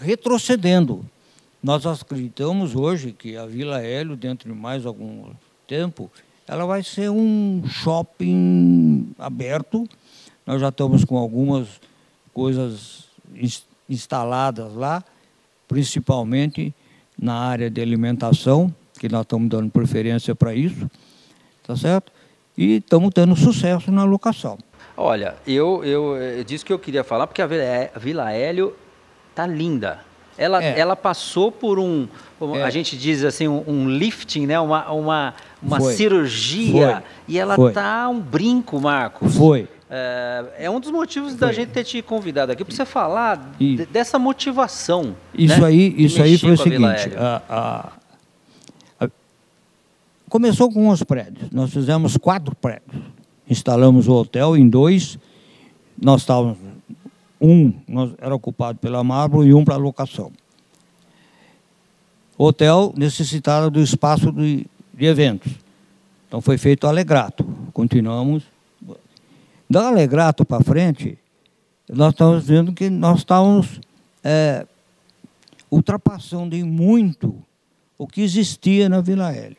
retrocedendo. 0.00 1.04
Nós 1.62 1.86
acreditamos 1.86 2.74
hoje 2.74 3.12
que 3.12 3.36
a 3.36 3.46
Vila 3.46 3.80
Hélio, 3.80 4.16
dentro 4.16 4.52
de 4.52 4.58
mais 4.58 4.84
algum 4.84 5.26
tempo, 5.68 6.10
ela 6.46 6.66
vai 6.66 6.82
ser 6.82 7.10
um 7.10 7.62
shopping 7.66 9.12
aberto. 9.18 9.88
Nós 10.46 10.60
já 10.60 10.68
estamos 10.68 11.04
com 11.04 11.16
algumas 11.16 11.80
coisas 12.34 13.04
instaladas 13.88 14.74
lá, 14.74 15.02
principalmente 15.68 16.74
na 17.18 17.34
área 17.34 17.70
de 17.70 17.80
alimentação, 17.80 18.74
que 18.98 19.08
nós 19.08 19.22
estamos 19.22 19.48
dando 19.48 19.70
preferência 19.70 20.34
para 20.34 20.54
isso, 20.54 20.90
tá 21.62 21.76
certo? 21.76 22.12
E 22.56 22.76
estamos 22.76 23.10
tendo 23.14 23.34
sucesso 23.36 23.90
na 23.90 24.04
locação. 24.04 24.58
Olha, 24.96 25.36
eu, 25.46 25.82
eu, 25.84 26.16
eu 26.16 26.44
disse 26.44 26.64
que 26.64 26.72
eu 26.72 26.78
queria 26.78 27.02
falar 27.02 27.26
porque 27.26 27.40
a 27.40 27.46
Vila 27.46 28.30
Hélio 28.30 28.74
tá 29.34 29.46
linda. 29.46 30.00
Ela, 30.36 30.62
é. 30.62 30.78
ela 30.78 30.96
passou 30.96 31.52
por 31.52 31.78
um, 31.78 32.08
é. 32.56 32.62
a 32.62 32.70
gente 32.70 32.96
diz 32.96 33.22
assim, 33.22 33.48
um, 33.48 33.62
um, 33.66 33.88
lifting, 33.88 34.46
né? 34.46 34.58
uma, 34.58 34.90
uma, 34.90 35.34
uma 35.62 35.80
cirurgia, 35.80 36.94
Foi. 36.94 37.02
e 37.28 37.38
ela 37.38 37.56
Foi. 37.56 37.72
tá 37.72 38.08
um 38.08 38.20
brinco, 38.20 38.80
Marcos. 38.80 39.36
Foi. 39.36 39.68
É, 39.88 40.44
é 40.60 40.70
um 40.70 40.80
dos 40.80 40.90
motivos 40.90 41.32
Foi. 41.32 41.40
da 41.40 41.52
gente 41.52 41.68
ter 41.68 41.84
te 41.84 42.00
convidado 42.02 42.50
aqui 42.50 42.64
para 42.64 42.74
você 42.74 42.84
falar 42.84 43.54
e, 43.60 43.76
dessa 43.86 44.18
motivação. 44.18 45.14
Isso 45.34 45.60
né? 45.60 45.66
aí, 45.66 45.94
isso 45.98 46.22
aí 46.22 46.38
foi 46.38 46.52
o 46.52 46.56
seguinte. 46.56 47.12
A, 47.16 47.42
a, 47.48 49.04
a, 49.04 49.10
começou 50.28 50.72
com 50.72 50.88
os 50.88 51.02
prédios. 51.02 51.50
Nós 51.50 51.72
fizemos 51.72 52.16
quatro 52.16 52.54
prédios. 52.56 53.02
Instalamos 53.48 54.08
o 54.08 54.12
hotel 54.12 54.56
em 54.56 54.68
dois. 54.68 55.18
Nós 56.00 56.22
estávamos 56.22 56.58
um 57.42 57.74
era 58.18 58.34
ocupado 58.34 58.78
pela 58.78 59.02
Marlboro 59.02 59.46
e 59.46 59.52
um 59.52 59.64
para 59.64 59.76
locação. 59.76 60.30
O 62.38 62.44
hotel 62.46 62.94
necessitava 62.96 63.68
do 63.68 63.80
espaço 63.80 64.30
de, 64.32 64.66
de 64.92 65.06
eventos. 65.06 65.52
Então 66.28 66.40
foi 66.40 66.58
feito 66.58 66.84
o 66.84 66.88
Alegrato. 66.88 67.44
Continuamos. 67.72 68.44
Da 69.68 69.88
Alegrato 69.88 70.44
para 70.44 70.62
frente, 70.62 71.18
nós 71.88 72.12
estamos 72.12 72.44
vendo 72.44 72.72
que 72.72 72.90
nós 72.90 73.18
estávamos 73.18 73.80
é, 74.22 74.66
ultrapassando 75.70 76.54
em 76.54 76.62
muito 76.62 77.34
o 77.96 78.06
que 78.06 78.20
existia 78.20 78.88
na 78.88 79.00
Vila 79.00 79.32
Hélio. 79.32 79.56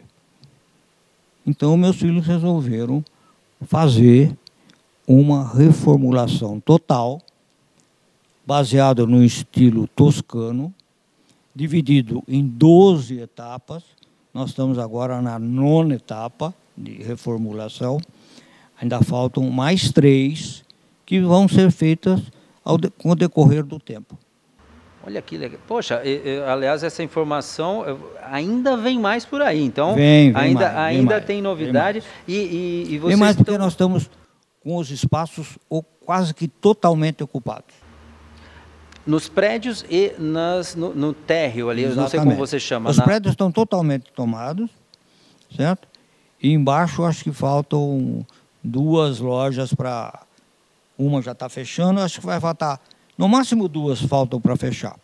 Então, 1.45 1.75
meus 1.75 1.97
filhos 1.97 2.25
resolveram 2.25 3.03
fazer 3.61 4.35
uma 5.07 5.47
reformulação 5.47 6.59
total 6.59 7.21
baseado 8.45 9.07
no 9.07 9.23
estilo 9.23 9.87
toscano, 9.87 10.73
dividido 11.55 12.23
em 12.27 12.45
12 12.45 13.19
etapas. 13.19 13.83
Nós 14.33 14.49
estamos 14.49 14.79
agora 14.79 15.21
na 15.21 15.37
nona 15.37 15.93
etapa 15.93 16.53
de 16.75 17.03
reformulação. 17.03 17.99
Ainda 18.81 18.99
faltam 19.03 19.47
mais 19.51 19.91
três 19.91 20.65
que 21.05 21.21
vão 21.21 21.47
ser 21.47 21.69
feitas 21.71 22.19
ao, 22.65 22.79
com 22.97 23.11
o 23.11 23.15
decorrer 23.15 23.63
do 23.63 23.79
tempo. 23.79 24.17
Olha 25.05 25.21
que 25.21 25.37
legal. 25.37 25.59
Poxa, 25.67 26.01
aliás, 26.47 26.81
essa 26.81 27.03
informação 27.03 27.83
ainda 28.23 28.75
vem 28.75 28.97
mais 28.99 29.23
por 29.23 29.39
aí. 29.39 29.63
Então, 29.63 29.93
vem, 29.93 30.31
vem 30.31 30.41
ainda, 30.41 30.71
mais, 30.71 30.77
ainda 30.77 31.15
mais, 31.15 31.25
tem 31.25 31.39
novidade. 31.39 32.01
E, 32.27 32.33
e, 32.33 32.93
e 32.95 32.97
vocês 32.97 33.13
vem 33.13 33.17
mais 33.17 33.35
porque 33.35 33.57
nós 33.57 33.73
estamos 33.73 34.09
com 34.63 34.77
os 34.77 34.89
espaços 34.89 35.59
quase 36.03 36.33
que 36.33 36.47
totalmente 36.47 37.21
ocupados. 37.21 37.82
Nos 39.05 39.27
prédios 39.27 39.83
e 39.89 40.13
nas, 40.17 40.75
no, 40.75 40.93
no 40.93 41.13
térreo 41.13 41.69
ali, 41.69 41.83
eu 41.83 41.95
não 41.95 42.07
sei 42.07 42.19
como 42.19 42.36
você 42.36 42.60
chama. 42.60 42.89
Os 42.89 42.98
na... 42.98 43.03
prédios 43.03 43.33
estão 43.33 43.51
totalmente 43.51 44.12
tomados, 44.15 44.69
certo? 45.55 45.88
E 46.41 46.51
embaixo 46.51 47.03
acho 47.03 47.24
que 47.24 47.31
faltam 47.31 48.25
duas 48.63 49.19
lojas 49.19 49.74
para. 49.74 50.24
Uma 50.98 51.22
já 51.22 51.31
está 51.31 51.50
fechando, 51.50 52.00
acho 52.00 52.19
que 52.19 52.25
vai 52.25 52.39
faltar. 52.39 52.79
No 53.17 53.27
máximo 53.27 53.67
duas 53.67 54.00
faltam 54.01 54.39
para 54.39 54.55
fechar. 54.55 54.95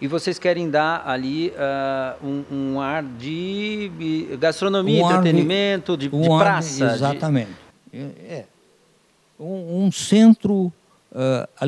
E 0.00 0.06
vocês 0.06 0.38
querem 0.38 0.68
dar 0.68 1.02
ali 1.06 1.50
uh, 1.50 2.26
um, 2.26 2.44
um, 2.50 2.80
ar 2.80 3.02
de 3.02 3.90
gastronomia, 4.38 5.02
um 5.02 5.10
entretenimento, 5.10 5.96
de, 5.96 6.08
um 6.12 6.20
de 6.20 6.28
praça? 6.28 6.88
De, 6.88 6.94
exatamente. 6.94 7.52
De... 7.92 7.98
É. 7.98 8.44
Um, 9.38 9.84
um 9.84 9.92
centro 9.92 10.72
uh, 11.14 11.66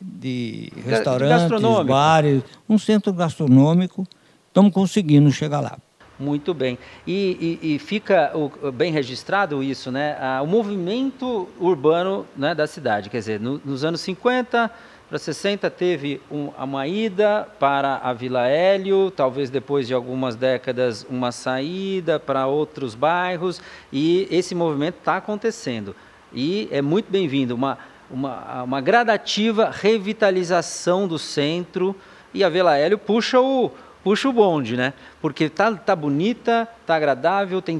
de 0.00 0.72
restaurantes, 0.84 1.86
bares, 1.86 2.42
um 2.68 2.78
centro 2.78 3.12
gastronômico. 3.12 4.06
Estamos 4.48 4.72
conseguindo 4.72 5.30
chegar 5.30 5.60
lá. 5.60 5.78
Muito 6.18 6.52
bem. 6.52 6.76
E, 7.06 7.58
e, 7.62 7.74
e 7.74 7.78
fica 7.78 8.32
o, 8.34 8.72
bem 8.72 8.90
registrado 8.90 9.62
isso, 9.62 9.92
né? 9.92 10.16
Ah, 10.20 10.40
o 10.42 10.46
movimento 10.46 11.48
urbano 11.60 12.26
né, 12.36 12.54
da 12.54 12.66
cidade. 12.66 13.08
Quer 13.08 13.18
dizer, 13.18 13.40
no, 13.40 13.60
nos 13.64 13.84
anos 13.84 14.00
50 14.00 14.68
para 15.08 15.18
60 15.18 15.70
teve 15.70 16.20
um, 16.30 16.48
uma 16.48 16.86
ida 16.86 17.48
para 17.58 17.96
a 17.96 18.12
Vila 18.12 18.46
Hélio, 18.46 19.10
talvez 19.10 19.48
depois 19.48 19.86
de 19.86 19.94
algumas 19.94 20.36
décadas 20.36 21.06
uma 21.08 21.32
saída 21.32 22.20
para 22.20 22.46
outros 22.46 22.94
bairros, 22.94 23.62
e 23.90 24.28
esse 24.30 24.54
movimento 24.54 24.96
está 24.98 25.16
acontecendo. 25.16 25.96
E 26.30 26.68
é 26.70 26.82
muito 26.82 27.10
bem-vindo, 27.10 27.54
uma, 27.54 27.78
uma, 28.10 28.62
uma 28.62 28.80
gradativa 28.80 29.70
revitalização 29.70 31.06
do 31.06 31.18
centro, 31.18 31.94
e 32.32 32.44
a 32.44 32.48
Vila 32.48 32.76
Hélio 32.76 32.98
puxa 32.98 33.40
o, 33.40 33.70
puxa 34.02 34.28
o 34.28 34.32
bonde, 34.32 34.76
né? 34.76 34.92
Porque 35.20 35.48
tá, 35.48 35.74
tá 35.74 35.96
bonita, 35.96 36.68
tá 36.86 36.94
agradável, 36.94 37.60
tem, 37.60 37.78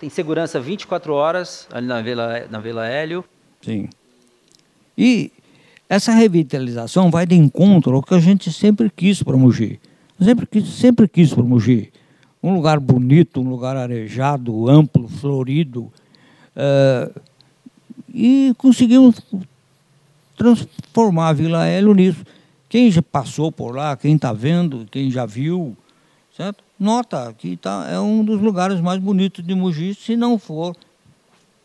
tem 0.00 0.08
segurança 0.08 0.60
24 0.60 1.12
horas 1.12 1.68
ali 1.72 1.86
na 1.86 2.00
Vila, 2.00 2.46
na 2.50 2.60
Vila 2.60 2.86
Hélio. 2.86 3.24
Sim. 3.60 3.88
E 4.96 5.30
essa 5.88 6.12
revitalização 6.12 7.10
vai 7.10 7.26
de 7.26 7.34
encontro 7.34 7.94
ao 7.94 8.02
que 8.02 8.14
a 8.14 8.18
gente 8.18 8.52
sempre 8.52 8.90
quis 8.94 9.22
para 9.22 9.36
Mogi. 9.36 9.80
Sempre 10.20 10.46
quis, 10.46 10.68
sempre 10.68 11.08
quis 11.08 11.32
para 11.32 11.42
Mogi. 11.42 11.92
Um 12.42 12.54
lugar 12.54 12.78
bonito, 12.78 13.40
um 13.40 13.48
lugar 13.48 13.76
arejado, 13.76 14.68
amplo, 14.68 15.08
florido. 15.08 15.92
É, 16.54 17.10
e 18.12 18.54
conseguimos 18.58 19.20
transformar 20.36 21.28
a 21.28 21.32
Vila 21.32 21.66
Hélio 21.66 21.94
nisso. 21.94 22.24
Quem 22.68 22.90
já 22.90 23.02
passou 23.02 23.50
por 23.50 23.74
lá, 23.74 23.96
quem 23.96 24.16
está 24.16 24.32
vendo, 24.32 24.86
quem 24.90 25.10
já 25.10 25.24
viu, 25.24 25.76
certo? 26.36 26.62
nota 26.78 27.34
que 27.36 27.56
tá, 27.56 27.86
é 27.90 27.98
um 27.98 28.24
dos 28.24 28.40
lugares 28.40 28.80
mais 28.80 29.00
bonitos 29.00 29.44
de 29.44 29.54
Mogi, 29.54 29.94
se 29.94 30.16
não 30.16 30.38
for 30.38 30.76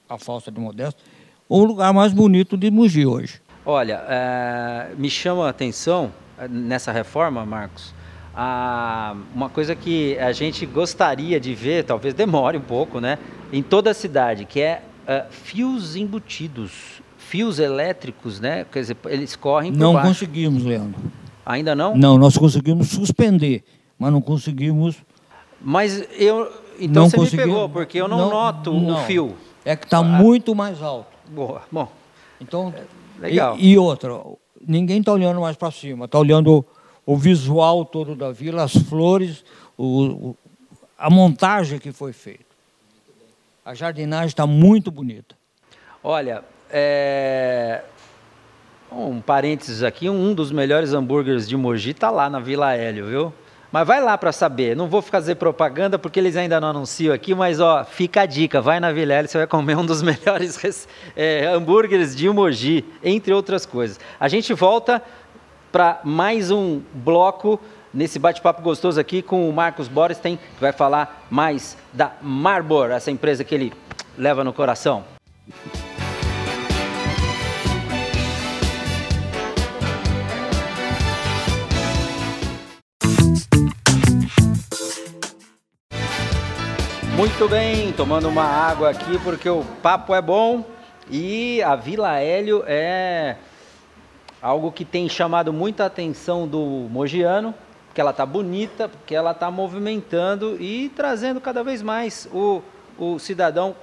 a 0.09 0.17
falsa 0.17 0.51
de 0.51 0.59
Modesto, 0.59 1.01
o 1.47 1.63
lugar 1.63 1.93
mais 1.93 2.11
bonito 2.11 2.57
de 2.57 2.71
Mogi 2.71 3.05
hoje. 3.05 3.41
Olha, 3.65 4.03
é, 4.07 4.89
me 4.97 5.09
chama 5.09 5.45
a 5.45 5.49
atenção 5.49 6.11
eh, 6.37 6.47
nessa 6.47 6.91
reforma, 6.91 7.45
Marcos, 7.45 7.93
a, 8.35 9.15
uma 9.33 9.49
coisa 9.49 9.75
que 9.75 10.17
a 10.17 10.31
gente 10.31 10.65
gostaria 10.65 11.39
de 11.39 11.53
ver, 11.53 11.83
talvez 11.83 12.13
demore 12.13 12.57
um 12.57 12.61
pouco, 12.61 12.99
né, 12.99 13.17
em 13.51 13.61
toda 13.61 13.91
a 13.91 13.93
cidade, 13.93 14.45
que 14.45 14.59
é 14.59 14.81
uh, 15.03 15.31
fios 15.31 15.95
embutidos 15.95 17.01
fios 17.33 17.57
elétricos, 17.57 18.39
né? 18.39 18.63
Quer 18.71 18.81
dizer, 18.81 18.97
eles 19.05 19.35
correm 19.35 19.71
por 19.71 19.79
Não 19.79 19.93
baixo. 19.93 20.09
conseguimos, 20.09 20.63
Leandro. 20.63 21.01
Ainda 21.43 21.73
não? 21.73 21.97
Não, 21.97 22.15
nós 22.15 22.37
conseguimos 22.37 22.89
suspender, 22.89 23.63
mas 23.97 24.11
não 24.11 24.21
conseguimos. 24.21 24.97
Mas 25.59 26.07
eu. 26.11 26.51
Então 26.79 27.03
não 27.03 27.09
você 27.09 27.35
me 27.35 27.43
pegou, 27.43 27.67
porque 27.69 27.99
eu 27.99 28.07
não, 28.07 28.17
não 28.17 28.29
noto 28.29 28.71
não. 28.71 29.01
o 29.01 29.05
fio. 29.05 29.35
É 29.65 29.75
que 29.75 29.85
está 29.85 29.97
ah. 29.97 30.03
muito 30.03 30.53
mais 30.53 30.79
alto. 30.83 31.07
Boa. 31.27 31.63
Bom. 31.71 31.91
Então. 32.39 32.71
É, 32.75 32.83
legal. 33.27 33.55
E, 33.57 33.71
e 33.71 33.77
outra, 33.79 34.21
ninguém 34.61 34.99
está 34.99 35.11
olhando 35.11 35.41
mais 35.41 35.55
para 35.55 35.71
cima, 35.71 36.05
está 36.05 36.19
olhando 36.19 36.65
o, 37.05 37.13
o, 37.13 37.17
visual 37.17 37.83
todo 37.83 38.15
da 38.15 38.31
vila, 38.31 38.63
as 38.63 38.73
flores, 38.73 39.43
o, 39.75 40.29
o, 40.29 40.37
a 40.97 41.09
montagem 41.09 41.79
que 41.79 41.91
foi 41.91 42.13
feita. 42.13 42.52
A 43.65 43.73
jardinagem 43.73 44.27
está 44.27 44.45
muito 44.45 44.91
bonita. 44.91 45.35
Olha, 46.03 46.43
é... 46.69 47.81
Um 48.91 49.21
parênteses 49.21 49.81
aqui, 49.81 50.09
um 50.09 50.33
dos 50.33 50.51
melhores 50.51 50.93
hambúrgueres 50.93 51.47
de 51.47 51.55
Mogi 51.55 51.91
está 51.91 52.11
lá 52.11 52.29
na 52.29 52.39
Vila 52.39 52.73
Hélio, 52.73 53.07
viu? 53.07 53.33
Mas 53.71 53.87
vai 53.87 54.01
lá 54.01 54.17
para 54.17 54.31
saber. 54.31 54.75
Não 54.75 54.87
vou 54.87 55.01
fazer 55.01 55.35
propaganda 55.35 55.97
porque 55.97 56.19
eles 56.19 56.35
ainda 56.35 56.59
não 56.59 56.67
anunciam 56.67 57.13
aqui, 57.13 57.33
mas 57.33 57.59
ó, 57.59 57.85
fica 57.85 58.21
a 58.21 58.25
dica. 58.25 58.61
Vai 58.61 58.79
na 58.79 58.91
Vila 58.91 59.13
Hélio, 59.13 59.29
você 59.29 59.37
vai 59.37 59.47
comer 59.47 59.77
um 59.77 59.85
dos 59.85 60.01
melhores 60.03 60.87
é, 61.15 61.45
hambúrgueres 61.47 62.15
de 62.15 62.29
Mogi, 62.29 62.85
entre 63.01 63.33
outras 63.33 63.65
coisas. 63.65 63.99
A 64.19 64.27
gente 64.27 64.53
volta 64.53 65.01
para 65.71 66.01
mais 66.03 66.51
um 66.51 66.81
bloco 66.93 67.59
nesse 67.93 68.17
bate-papo 68.17 68.61
gostoso 68.61 68.99
aqui 68.99 69.21
com 69.21 69.47
o 69.47 69.53
Marcos 69.53 69.87
Borstein, 69.87 70.37
que 70.37 70.61
vai 70.61 70.71
falar 70.71 71.27
mais 71.29 71.77
da 71.93 72.13
Marbor, 72.21 72.89
essa 72.91 73.11
empresa 73.11 73.43
que 73.43 73.53
ele 73.53 73.73
leva 74.17 74.43
no 74.43 74.51
coração. 74.51 75.03
Muito 87.15 87.47
bem, 87.47 87.91
tomando 87.93 88.27
uma 88.27 88.43
água 88.43 88.89
aqui 88.89 89.19
porque 89.23 89.47
o 89.47 89.63
papo 89.83 90.15
é 90.15 90.21
bom 90.21 90.65
e 91.09 91.61
a 91.61 91.75
Vila 91.75 92.19
Hélio 92.19 92.63
é 92.65 93.37
algo 94.41 94.71
que 94.71 94.83
tem 94.83 95.07
chamado 95.07 95.53
muita 95.53 95.85
atenção 95.85 96.47
do 96.47 96.59
mogiano, 96.89 97.53
porque 97.93 98.01
ela 98.01 98.09
está 98.09 98.25
bonita, 98.25 98.89
porque 98.89 99.13
ela 99.13 99.31
está 99.31 99.51
movimentando 99.51 100.57
e 100.59 100.91
trazendo 100.95 101.39
cada 101.39 101.63
vez 101.63 101.83
mais 101.83 102.27
o, 102.33 102.59
o 102.97 103.19
cidadão 103.19 103.75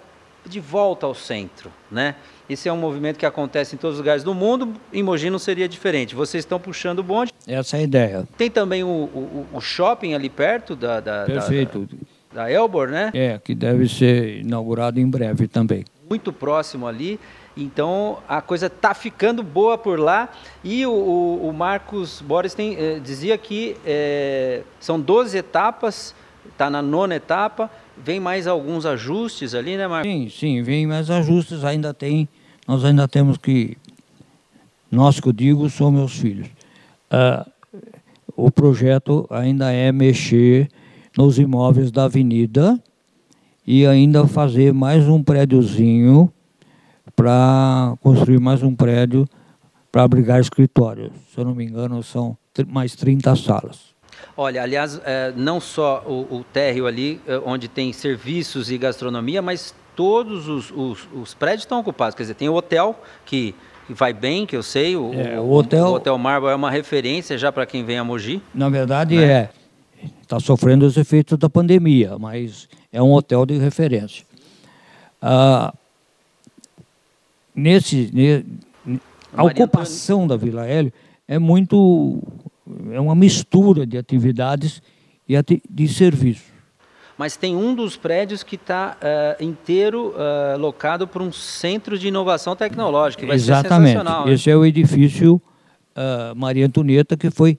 de 0.44 0.58
volta 0.58 1.06
ao 1.06 1.14
centro, 1.14 1.70
né? 1.88 2.16
Esse 2.48 2.68
é 2.68 2.72
um 2.72 2.76
movimento 2.76 3.16
que 3.16 3.24
acontece 3.24 3.76
em 3.76 3.78
todos 3.78 3.94
os 3.94 4.00
lugares 4.00 4.24
do 4.24 4.34
mundo, 4.34 4.74
em 4.92 5.00
Mogi 5.00 5.30
não 5.30 5.38
seria 5.38 5.68
diferente. 5.68 6.16
Vocês 6.16 6.42
estão 6.42 6.58
puxando 6.58 6.98
o 6.98 7.02
bonde. 7.04 7.32
Essa 7.46 7.76
é 7.76 7.80
a 7.80 7.82
ideia. 7.84 8.28
Tem 8.36 8.50
também 8.50 8.82
o, 8.82 8.88
o, 8.88 9.46
o 9.52 9.60
shopping 9.60 10.12
ali 10.12 10.28
perto 10.28 10.74
da... 10.74 10.98
da 10.98 11.24
Perfeito. 11.26 11.88
Da, 12.32 12.42
da 12.42 12.50
Elbor, 12.50 12.88
né? 12.88 13.12
É, 13.14 13.38
que 13.38 13.54
deve 13.54 13.88
ser 13.88 14.40
inaugurado 14.40 14.98
em 14.98 15.08
breve 15.08 15.46
também. 15.46 15.84
Muito 16.08 16.32
próximo 16.32 16.88
ali. 16.88 17.20
Então 17.56 18.18
a 18.28 18.40
coisa 18.40 18.66
está 18.66 18.94
ficando 18.94 19.42
boa 19.42 19.76
por 19.76 19.98
lá. 19.98 20.28
E 20.62 20.86
o, 20.86 20.92
o, 20.92 21.48
o 21.48 21.52
Marcos 21.52 22.22
Boris 22.22 22.54
tem, 22.54 22.76
eh, 22.76 23.00
dizia 23.00 23.36
que 23.36 23.76
eh, 23.84 24.62
são 24.78 25.00
12 25.00 25.36
etapas, 25.36 26.14
está 26.50 26.70
na 26.70 26.80
nona 26.80 27.16
etapa. 27.16 27.70
Vem 27.96 28.18
mais 28.20 28.46
alguns 28.46 28.86
ajustes 28.86 29.54
ali, 29.54 29.76
né, 29.76 29.86
Marcos? 29.86 30.10
Sim, 30.10 30.28
sim, 30.30 30.62
vem 30.62 30.86
mais 30.86 31.10
ajustes. 31.10 31.64
Ainda 31.64 31.92
tem, 31.92 32.28
nós 32.66 32.84
ainda 32.84 33.06
temos 33.06 33.36
que. 33.36 33.76
Nós 34.90 35.20
que 35.20 35.28
eu 35.28 35.32
digo 35.32 35.68
são 35.68 35.90
meus 35.90 36.18
filhos. 36.18 36.48
Uh, 37.12 37.48
o 38.36 38.50
projeto 38.50 39.26
ainda 39.30 39.70
é 39.70 39.92
mexer 39.92 40.68
nos 41.16 41.38
imóveis 41.38 41.90
da 41.90 42.04
avenida 42.04 42.80
e 43.66 43.86
ainda 43.86 44.26
fazer 44.26 44.72
mais 44.72 45.06
um 45.06 45.22
prédiozinho 45.22 46.32
para 47.20 47.98
construir 48.00 48.40
mais 48.40 48.62
um 48.62 48.74
prédio 48.74 49.28
para 49.92 50.04
abrigar 50.04 50.40
escritórios. 50.40 51.12
Se 51.30 51.38
eu 51.38 51.44
não 51.44 51.54
me 51.54 51.66
engano, 51.66 52.02
são 52.02 52.34
mais 52.66 52.96
30 52.96 53.36
salas. 53.36 53.90
Olha, 54.34 54.62
aliás, 54.62 54.98
é, 55.04 55.30
não 55.36 55.60
só 55.60 56.02
o, 56.06 56.38
o 56.38 56.44
térreo 56.50 56.86
ali, 56.86 57.20
é, 57.26 57.36
onde 57.44 57.68
tem 57.68 57.92
serviços 57.92 58.70
e 58.70 58.78
gastronomia, 58.78 59.42
mas 59.42 59.74
todos 59.94 60.48
os, 60.48 60.70
os, 60.70 61.08
os, 61.12 61.34
prédios 61.34 61.64
estão 61.64 61.78
ocupados. 61.80 62.14
Quer 62.14 62.22
dizer, 62.22 62.34
tem 62.34 62.48
o 62.48 62.54
hotel 62.54 62.98
que, 63.26 63.54
que 63.86 63.92
vai 63.92 64.14
bem, 64.14 64.46
que 64.46 64.56
eu 64.56 64.62
sei. 64.62 64.96
O, 64.96 65.12
é, 65.12 65.38
o 65.38 65.50
hotel, 65.50 65.88
o 65.88 65.94
hotel 65.96 66.16
Marble 66.16 66.48
é 66.48 66.54
uma 66.54 66.70
referência 66.70 67.36
já 67.36 67.52
para 67.52 67.66
quem 67.66 67.84
vem 67.84 67.98
a 67.98 68.04
Mogi. 68.04 68.40
Na 68.54 68.70
verdade, 68.70 69.16
né? 69.16 69.24
é 69.24 69.50
está 70.22 70.40
sofrendo 70.40 70.86
os 70.86 70.96
efeitos 70.96 71.36
da 71.36 71.50
pandemia, 71.50 72.16
mas 72.18 72.66
é 72.90 73.02
um 73.02 73.12
hotel 73.12 73.44
de 73.44 73.58
referência. 73.58 74.24
Ah, 75.20 75.74
nesse, 77.54 78.10
ne, 78.12 78.44
a 79.32 79.44
ocupação 79.44 80.26
da 80.26 80.36
Vila 80.36 80.66
Hélio 80.66 80.92
é 81.26 81.38
muito 81.38 82.22
é 82.92 83.00
uma 83.00 83.14
mistura 83.14 83.86
de 83.86 83.98
atividades 83.98 84.82
e 85.28 85.34
de 85.68 85.88
serviços. 85.88 86.50
Mas 87.16 87.36
tem 87.36 87.54
um 87.54 87.74
dos 87.74 87.96
prédios 87.96 88.42
que 88.42 88.56
está 88.56 88.96
uh, 88.96 88.96
eh, 89.02 89.36
inteiro 89.40 90.14
uh, 90.14 90.58
locado 90.58 91.06
para 91.06 91.22
um 91.22 91.30
centro 91.30 91.98
de 91.98 92.08
inovação 92.08 92.56
tecnológica. 92.56 93.26
Exatamente. 93.26 94.00
Esse 94.28 94.50
é 94.50 94.56
o 94.56 94.64
edifício 94.64 95.34
uh, 95.34 96.34
Maria 96.34 96.64
Antonieta, 96.64 97.18
que 97.18 97.30
foi 97.30 97.58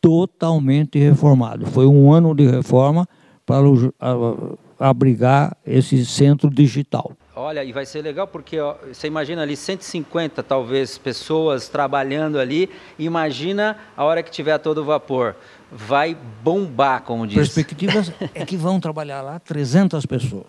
totalmente 0.00 0.98
reformado. 0.98 1.66
Foi 1.66 1.86
um 1.86 2.10
ano 2.10 2.34
de 2.34 2.46
reforma 2.46 3.06
para 3.44 3.68
uh, 3.68 4.58
abrigar 4.80 5.56
esse 5.66 6.06
centro 6.06 6.48
digital. 6.48 7.12
Olha, 7.34 7.64
e 7.64 7.72
vai 7.72 7.86
ser 7.86 8.02
legal 8.02 8.26
porque 8.26 8.60
ó, 8.60 8.74
você 8.92 9.06
imagina 9.06 9.40
ali 9.40 9.56
150 9.56 10.42
talvez 10.42 10.98
pessoas 10.98 11.66
trabalhando 11.66 12.38
ali. 12.38 12.68
Imagina 12.98 13.78
a 13.96 14.04
hora 14.04 14.22
que 14.22 14.30
tiver 14.30 14.58
todo 14.58 14.84
vapor. 14.84 15.34
Vai 15.70 16.14
bombar, 16.42 17.02
como 17.02 17.26
diz. 17.26 17.36
Perspectivas 17.36 18.12
é 18.34 18.44
que 18.44 18.56
vão 18.56 18.78
trabalhar 18.78 19.22
lá 19.22 19.38
300 19.38 20.04
pessoas. 20.04 20.44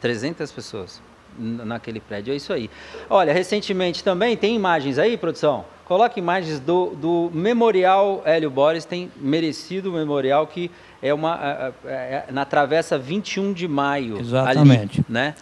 300 0.00 0.52
pessoas 0.52 1.02
naquele 1.36 2.00
prédio, 2.00 2.32
é 2.32 2.36
isso 2.36 2.52
aí. 2.52 2.70
Olha, 3.10 3.32
recentemente 3.32 4.02
também 4.02 4.36
tem 4.36 4.54
imagens 4.54 4.98
aí, 4.98 5.16
produção? 5.16 5.64
Coloque 5.84 6.20
imagens 6.20 6.60
do, 6.60 6.94
do 6.96 7.30
Memorial 7.32 8.22
Hélio 8.24 8.50
Boris, 8.50 8.84
tem 8.84 9.10
merecido 9.16 9.90
memorial 9.90 10.46
que 10.46 10.70
é 11.00 11.14
uma 11.14 11.72
é, 11.84 11.88
é, 11.88 12.24
na 12.30 12.44
Travessa 12.44 12.98
21 12.98 13.52
de 13.52 13.66
Maio. 13.66 14.20
Exatamente. 14.20 15.00
Ali, 15.00 15.06
né? 15.08 15.34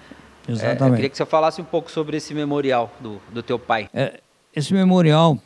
Exatamente. 0.48 0.82
É, 0.82 0.86
eu 0.86 0.94
queria 0.94 1.10
que 1.10 1.16
você 1.16 1.26
falasse 1.26 1.60
um 1.60 1.64
pouco 1.64 1.90
sobre 1.90 2.16
esse 2.16 2.32
memorial 2.32 2.92
do, 3.00 3.20
do 3.32 3.42
teu 3.42 3.58
pai. 3.58 3.88
É, 3.92 4.20
esse 4.54 4.72
memorial. 4.72 5.38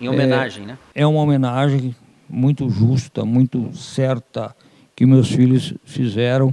Em 0.00 0.08
homenagem, 0.08 0.64
é, 0.64 0.66
né? 0.68 0.78
É 0.94 1.06
uma 1.06 1.20
homenagem 1.20 1.94
muito 2.28 2.68
justa, 2.68 3.24
muito 3.24 3.74
certa 3.76 4.54
que 4.94 5.06
meus 5.06 5.28
filhos 5.28 5.74
fizeram, 5.84 6.52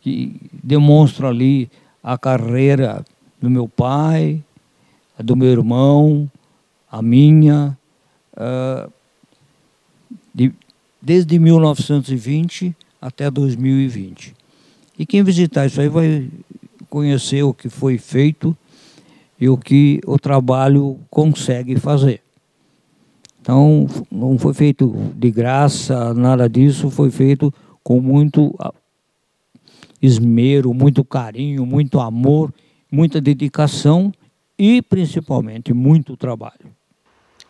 que 0.00 0.40
demonstra 0.62 1.28
ali 1.28 1.70
a 2.02 2.16
carreira 2.16 3.04
do 3.40 3.48
meu 3.48 3.68
pai, 3.68 4.42
do 5.18 5.36
meu 5.36 5.48
irmão, 5.48 6.30
a 6.90 7.02
minha, 7.02 7.76
uh, 8.34 8.92
de, 10.34 10.52
desde 11.00 11.38
1920 11.38 12.74
até 13.00 13.30
2020. 13.30 14.34
E 14.98 15.06
quem 15.06 15.22
visitar 15.22 15.66
isso 15.66 15.80
aí 15.80 15.88
vai 15.88 16.28
conhecer 16.88 17.42
o 17.42 17.54
que 17.54 17.68
foi 17.68 17.98
feito 17.98 18.56
e 19.40 19.48
o 19.48 19.56
que 19.56 20.00
o 20.06 20.18
trabalho 20.18 20.98
consegue 21.10 21.78
fazer. 21.78 22.20
Então, 23.40 23.86
não 24.10 24.38
foi 24.38 24.52
feito 24.52 24.94
de 25.14 25.30
graça, 25.30 26.12
nada 26.12 26.48
disso, 26.48 26.90
foi 26.90 27.10
feito 27.10 27.52
com 27.82 28.00
muito 28.00 28.54
esmero, 30.02 30.74
muito 30.74 31.04
carinho, 31.04 31.64
muito 31.64 31.98
amor, 32.00 32.52
muita 32.90 33.20
dedicação 33.20 34.12
e 34.58 34.82
principalmente 34.82 35.72
muito 35.72 36.16
trabalho. 36.16 36.74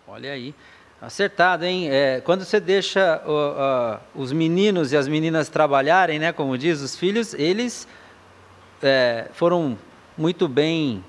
Olha 0.07 0.33
aí, 0.33 0.55
acertado, 1.01 1.65
hein? 1.65 1.89
É, 1.91 2.21
quando 2.21 2.45
você 2.45 2.61
deixa 2.61 3.23
uh, 3.27 4.19
uh, 4.19 4.23
os 4.23 4.33
meninos 4.33 4.93
e 4.93 4.97
as 4.97 5.09
meninas 5.09 5.49
trabalharem, 5.49 6.19
né, 6.19 6.33
como 6.33 6.57
diz 6.57 6.81
os 6.81 6.97
filhos, 6.97 7.35
eles 7.35 7.87
é, 8.83 9.27
foram 9.33 9.77
muito 10.17 10.49
bem 10.49 11.03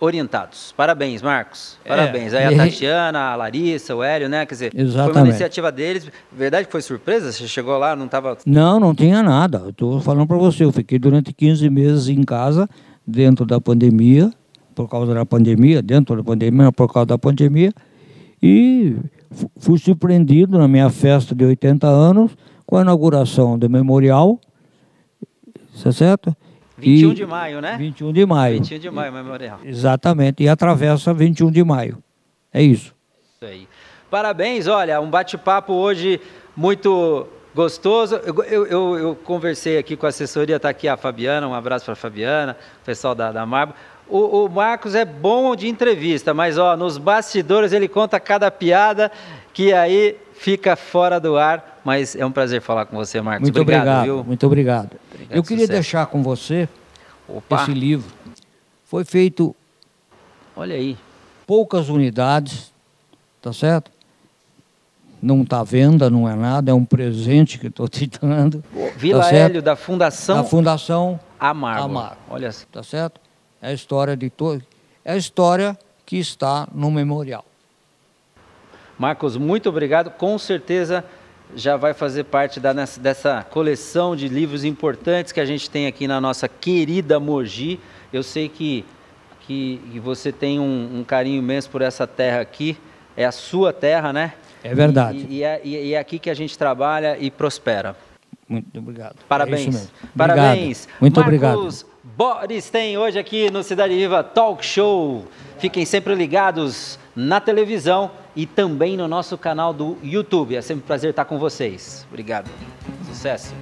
orientados. 0.00 0.72
Parabéns, 0.76 1.22
Marcos. 1.22 1.76
É, 1.84 1.88
Parabéns. 1.88 2.32
É, 2.32 2.46
Aí 2.46 2.54
a 2.54 2.56
Tatiana, 2.64 3.18
a 3.32 3.36
Larissa, 3.36 3.94
o 3.94 4.02
Hélio, 4.02 4.28
né? 4.28 4.46
Quer 4.46 4.54
dizer, 4.54 4.72
Exatamente. 4.74 5.12
foi 5.12 5.22
uma 5.22 5.28
iniciativa 5.28 5.72
deles. 5.72 6.08
Verdade 6.32 6.66
que 6.66 6.72
foi 6.72 6.82
surpresa? 6.82 7.32
Você 7.32 7.48
chegou 7.48 7.76
lá, 7.78 7.96
não 7.96 8.06
estava... 8.06 8.38
Não, 8.46 8.78
não 8.78 8.94
tinha 8.94 9.22
nada. 9.22 9.64
Estou 9.68 10.00
falando 10.00 10.26
para 10.26 10.36
você, 10.36 10.64
eu 10.64 10.72
fiquei 10.72 10.98
durante 10.98 11.32
15 11.32 11.68
meses 11.68 12.08
em 12.08 12.22
casa, 12.22 12.68
dentro 13.06 13.44
da 13.44 13.60
pandemia, 13.60 14.30
por 14.74 14.88
causa 14.88 15.12
da 15.12 15.26
pandemia, 15.26 15.82
dentro 15.82 16.16
da 16.16 16.22
pandemia, 16.22 16.70
por 16.70 16.92
causa 16.92 17.06
da 17.06 17.18
pandemia, 17.18 17.72
e 18.40 18.96
fui 19.58 19.78
surpreendido 19.78 20.58
na 20.58 20.68
minha 20.68 20.88
festa 20.90 21.34
de 21.34 21.44
80 21.44 21.86
anos 21.86 22.36
com 22.64 22.76
a 22.76 22.82
inauguração 22.82 23.58
do 23.58 23.68
memorial, 23.68 24.38
tá 25.82 25.90
certo? 25.90 26.36
21 26.78 27.10
e, 27.10 27.14
de 27.14 27.26
maio, 27.26 27.60
né? 27.60 27.76
21 27.76 28.12
de 28.12 28.26
maio. 28.26 28.54
21 28.54 28.78
de 28.78 28.90
maio, 28.90 29.12
memorial. 29.12 29.60
Exatamente, 29.64 30.42
e 30.42 30.48
atravessa 30.48 31.12
21 31.12 31.50
de 31.50 31.64
maio. 31.64 32.02
É 32.52 32.62
isso. 32.62 32.94
Isso 33.34 33.44
aí. 33.44 33.68
Parabéns, 34.10 34.66
olha, 34.66 35.00
um 35.00 35.10
bate-papo 35.10 35.72
hoje 35.72 36.20
muito 36.56 37.26
gostoso. 37.54 38.16
Eu, 38.24 38.44
eu, 38.44 38.66
eu, 38.66 38.98
eu, 38.98 39.14
conversei 39.16 39.78
aqui 39.78 39.96
com 39.96 40.06
a 40.06 40.08
assessoria, 40.08 40.56
está 40.56 40.68
aqui 40.68 40.88
a 40.88 40.96
Fabiana, 40.96 41.46
um 41.46 41.54
abraço 41.54 41.84
para 41.84 41.92
a 41.92 41.96
Fabiana, 41.96 42.56
o 42.80 42.84
pessoal 42.84 43.14
da, 43.14 43.32
da 43.32 43.44
Marbo. 43.44 43.74
O, 44.08 44.44
o, 44.44 44.48
Marcos 44.48 44.94
é 44.94 45.04
bom 45.04 45.54
de 45.54 45.68
entrevista, 45.68 46.32
mas 46.32 46.56
ó, 46.56 46.76
nos 46.76 46.96
bastidores 46.96 47.72
ele 47.72 47.88
conta 47.88 48.18
cada 48.18 48.50
piada 48.50 49.12
que 49.52 49.72
aí 49.72 50.16
fica 50.38 50.76
fora 50.76 51.20
do 51.20 51.36
ar. 51.36 51.80
Mas 51.84 52.16
é 52.16 52.24
um 52.24 52.32
prazer 52.32 52.60
falar 52.62 52.86
com 52.86 52.96
você, 52.96 53.20
Marcos. 53.20 53.42
Muito 53.42 53.60
obrigado. 53.60 53.82
obrigado 53.82 54.04
viu? 54.04 54.24
Muito 54.24 54.46
obrigado. 54.46 54.90
obrigado 55.12 55.36
Eu 55.36 55.42
queria 55.42 55.66
sucesso. 55.66 55.72
deixar 55.72 56.06
com 56.06 56.22
você 56.22 56.68
Opa. 57.28 57.62
esse 57.62 57.72
livro. 57.72 58.10
Foi 58.84 59.04
feito. 59.04 59.54
Olha 60.56 60.74
aí. 60.74 60.96
Poucas 61.46 61.88
unidades, 61.88 62.72
tá 63.40 63.52
certo? 63.52 63.90
Não 65.20 65.42
está 65.42 65.60
à 65.60 65.64
venda, 65.64 66.08
não 66.08 66.28
é 66.28 66.34
nada, 66.34 66.70
é 66.70 66.74
um 66.74 66.84
presente 66.84 67.58
que 67.58 67.66
estou 67.66 67.88
te 67.88 68.06
dando. 68.06 68.62
Vila 68.96 69.24
tá 69.24 69.34
Hélio, 69.34 69.60
da 69.60 69.74
Fundação. 69.74 70.36
Da 70.36 70.44
Fundação 70.44 71.18
Amargo. 71.40 71.84
Amargo. 71.84 72.16
Olha 72.30 72.48
assim. 72.48 72.66
Tá 72.70 72.82
certo? 72.82 73.20
É 73.60 73.68
a 73.68 73.72
história 73.72 74.16
de 74.16 74.30
todo. 74.30 74.62
É 75.04 75.12
a 75.12 75.16
história 75.16 75.76
que 76.06 76.16
está 76.16 76.68
no 76.72 76.90
memorial. 76.90 77.44
Marcos, 78.98 79.36
muito 79.36 79.68
obrigado. 79.68 80.10
Com 80.10 80.36
certeza 80.38 81.04
já 81.54 81.76
vai 81.76 81.94
fazer 81.94 82.24
parte 82.24 82.60
da, 82.60 82.74
nessa, 82.74 83.00
dessa 83.00 83.46
coleção 83.48 84.14
de 84.14 84.28
livros 84.28 84.64
importantes 84.64 85.32
que 85.32 85.40
a 85.40 85.44
gente 85.44 85.70
tem 85.70 85.86
aqui 85.86 86.06
na 86.06 86.20
nossa 86.20 86.48
querida 86.48 87.18
Mogi. 87.18 87.78
Eu 88.12 88.22
sei 88.22 88.48
que, 88.48 88.84
que, 89.40 89.80
que 89.92 90.00
você 90.00 90.32
tem 90.32 90.58
um, 90.58 90.98
um, 90.98 91.04
carinho 91.04 91.38
imenso 91.38 91.70
por 91.70 91.80
essa 91.80 92.06
terra 92.06 92.40
aqui. 92.40 92.76
É 93.16 93.24
a 93.24 93.32
sua 93.32 93.72
terra, 93.72 94.12
né? 94.12 94.34
É 94.62 94.74
verdade. 94.74 95.26
E, 95.28 95.38
e, 95.38 95.42
é, 95.44 95.60
e 95.64 95.94
é 95.94 95.98
aqui 95.98 96.18
que 96.18 96.28
a 96.28 96.34
gente 96.34 96.58
trabalha 96.58 97.16
e 97.18 97.30
prospera. 97.30 97.96
Muito 98.48 98.78
obrigado. 98.78 99.16
Parabéns. 99.28 99.86
É 99.86 100.06
Parabéns. 100.16 100.88
Muito 101.00 101.20
Marcos 101.20 101.34
obrigado. 101.34 101.98
Boris 102.16 102.70
tem 102.70 102.96
hoje 102.98 103.18
aqui 103.18 103.50
no 103.50 103.62
Cidade 103.62 103.94
Viva 103.94 104.24
Talk 104.24 104.64
Show. 104.64 105.26
Fiquem 105.58 105.84
sempre 105.84 106.14
ligados 106.14 106.98
na 107.18 107.40
televisão 107.40 108.12
e 108.36 108.46
também 108.46 108.96
no 108.96 109.08
nosso 109.08 109.36
canal 109.36 109.74
do 109.74 109.98
YouTube. 110.04 110.54
É 110.54 110.62
sempre 110.62 110.84
um 110.84 110.86
prazer 110.86 111.10
estar 111.10 111.24
com 111.24 111.36
vocês. 111.36 112.06
Obrigado. 112.08 112.48
Sucesso. 113.08 113.52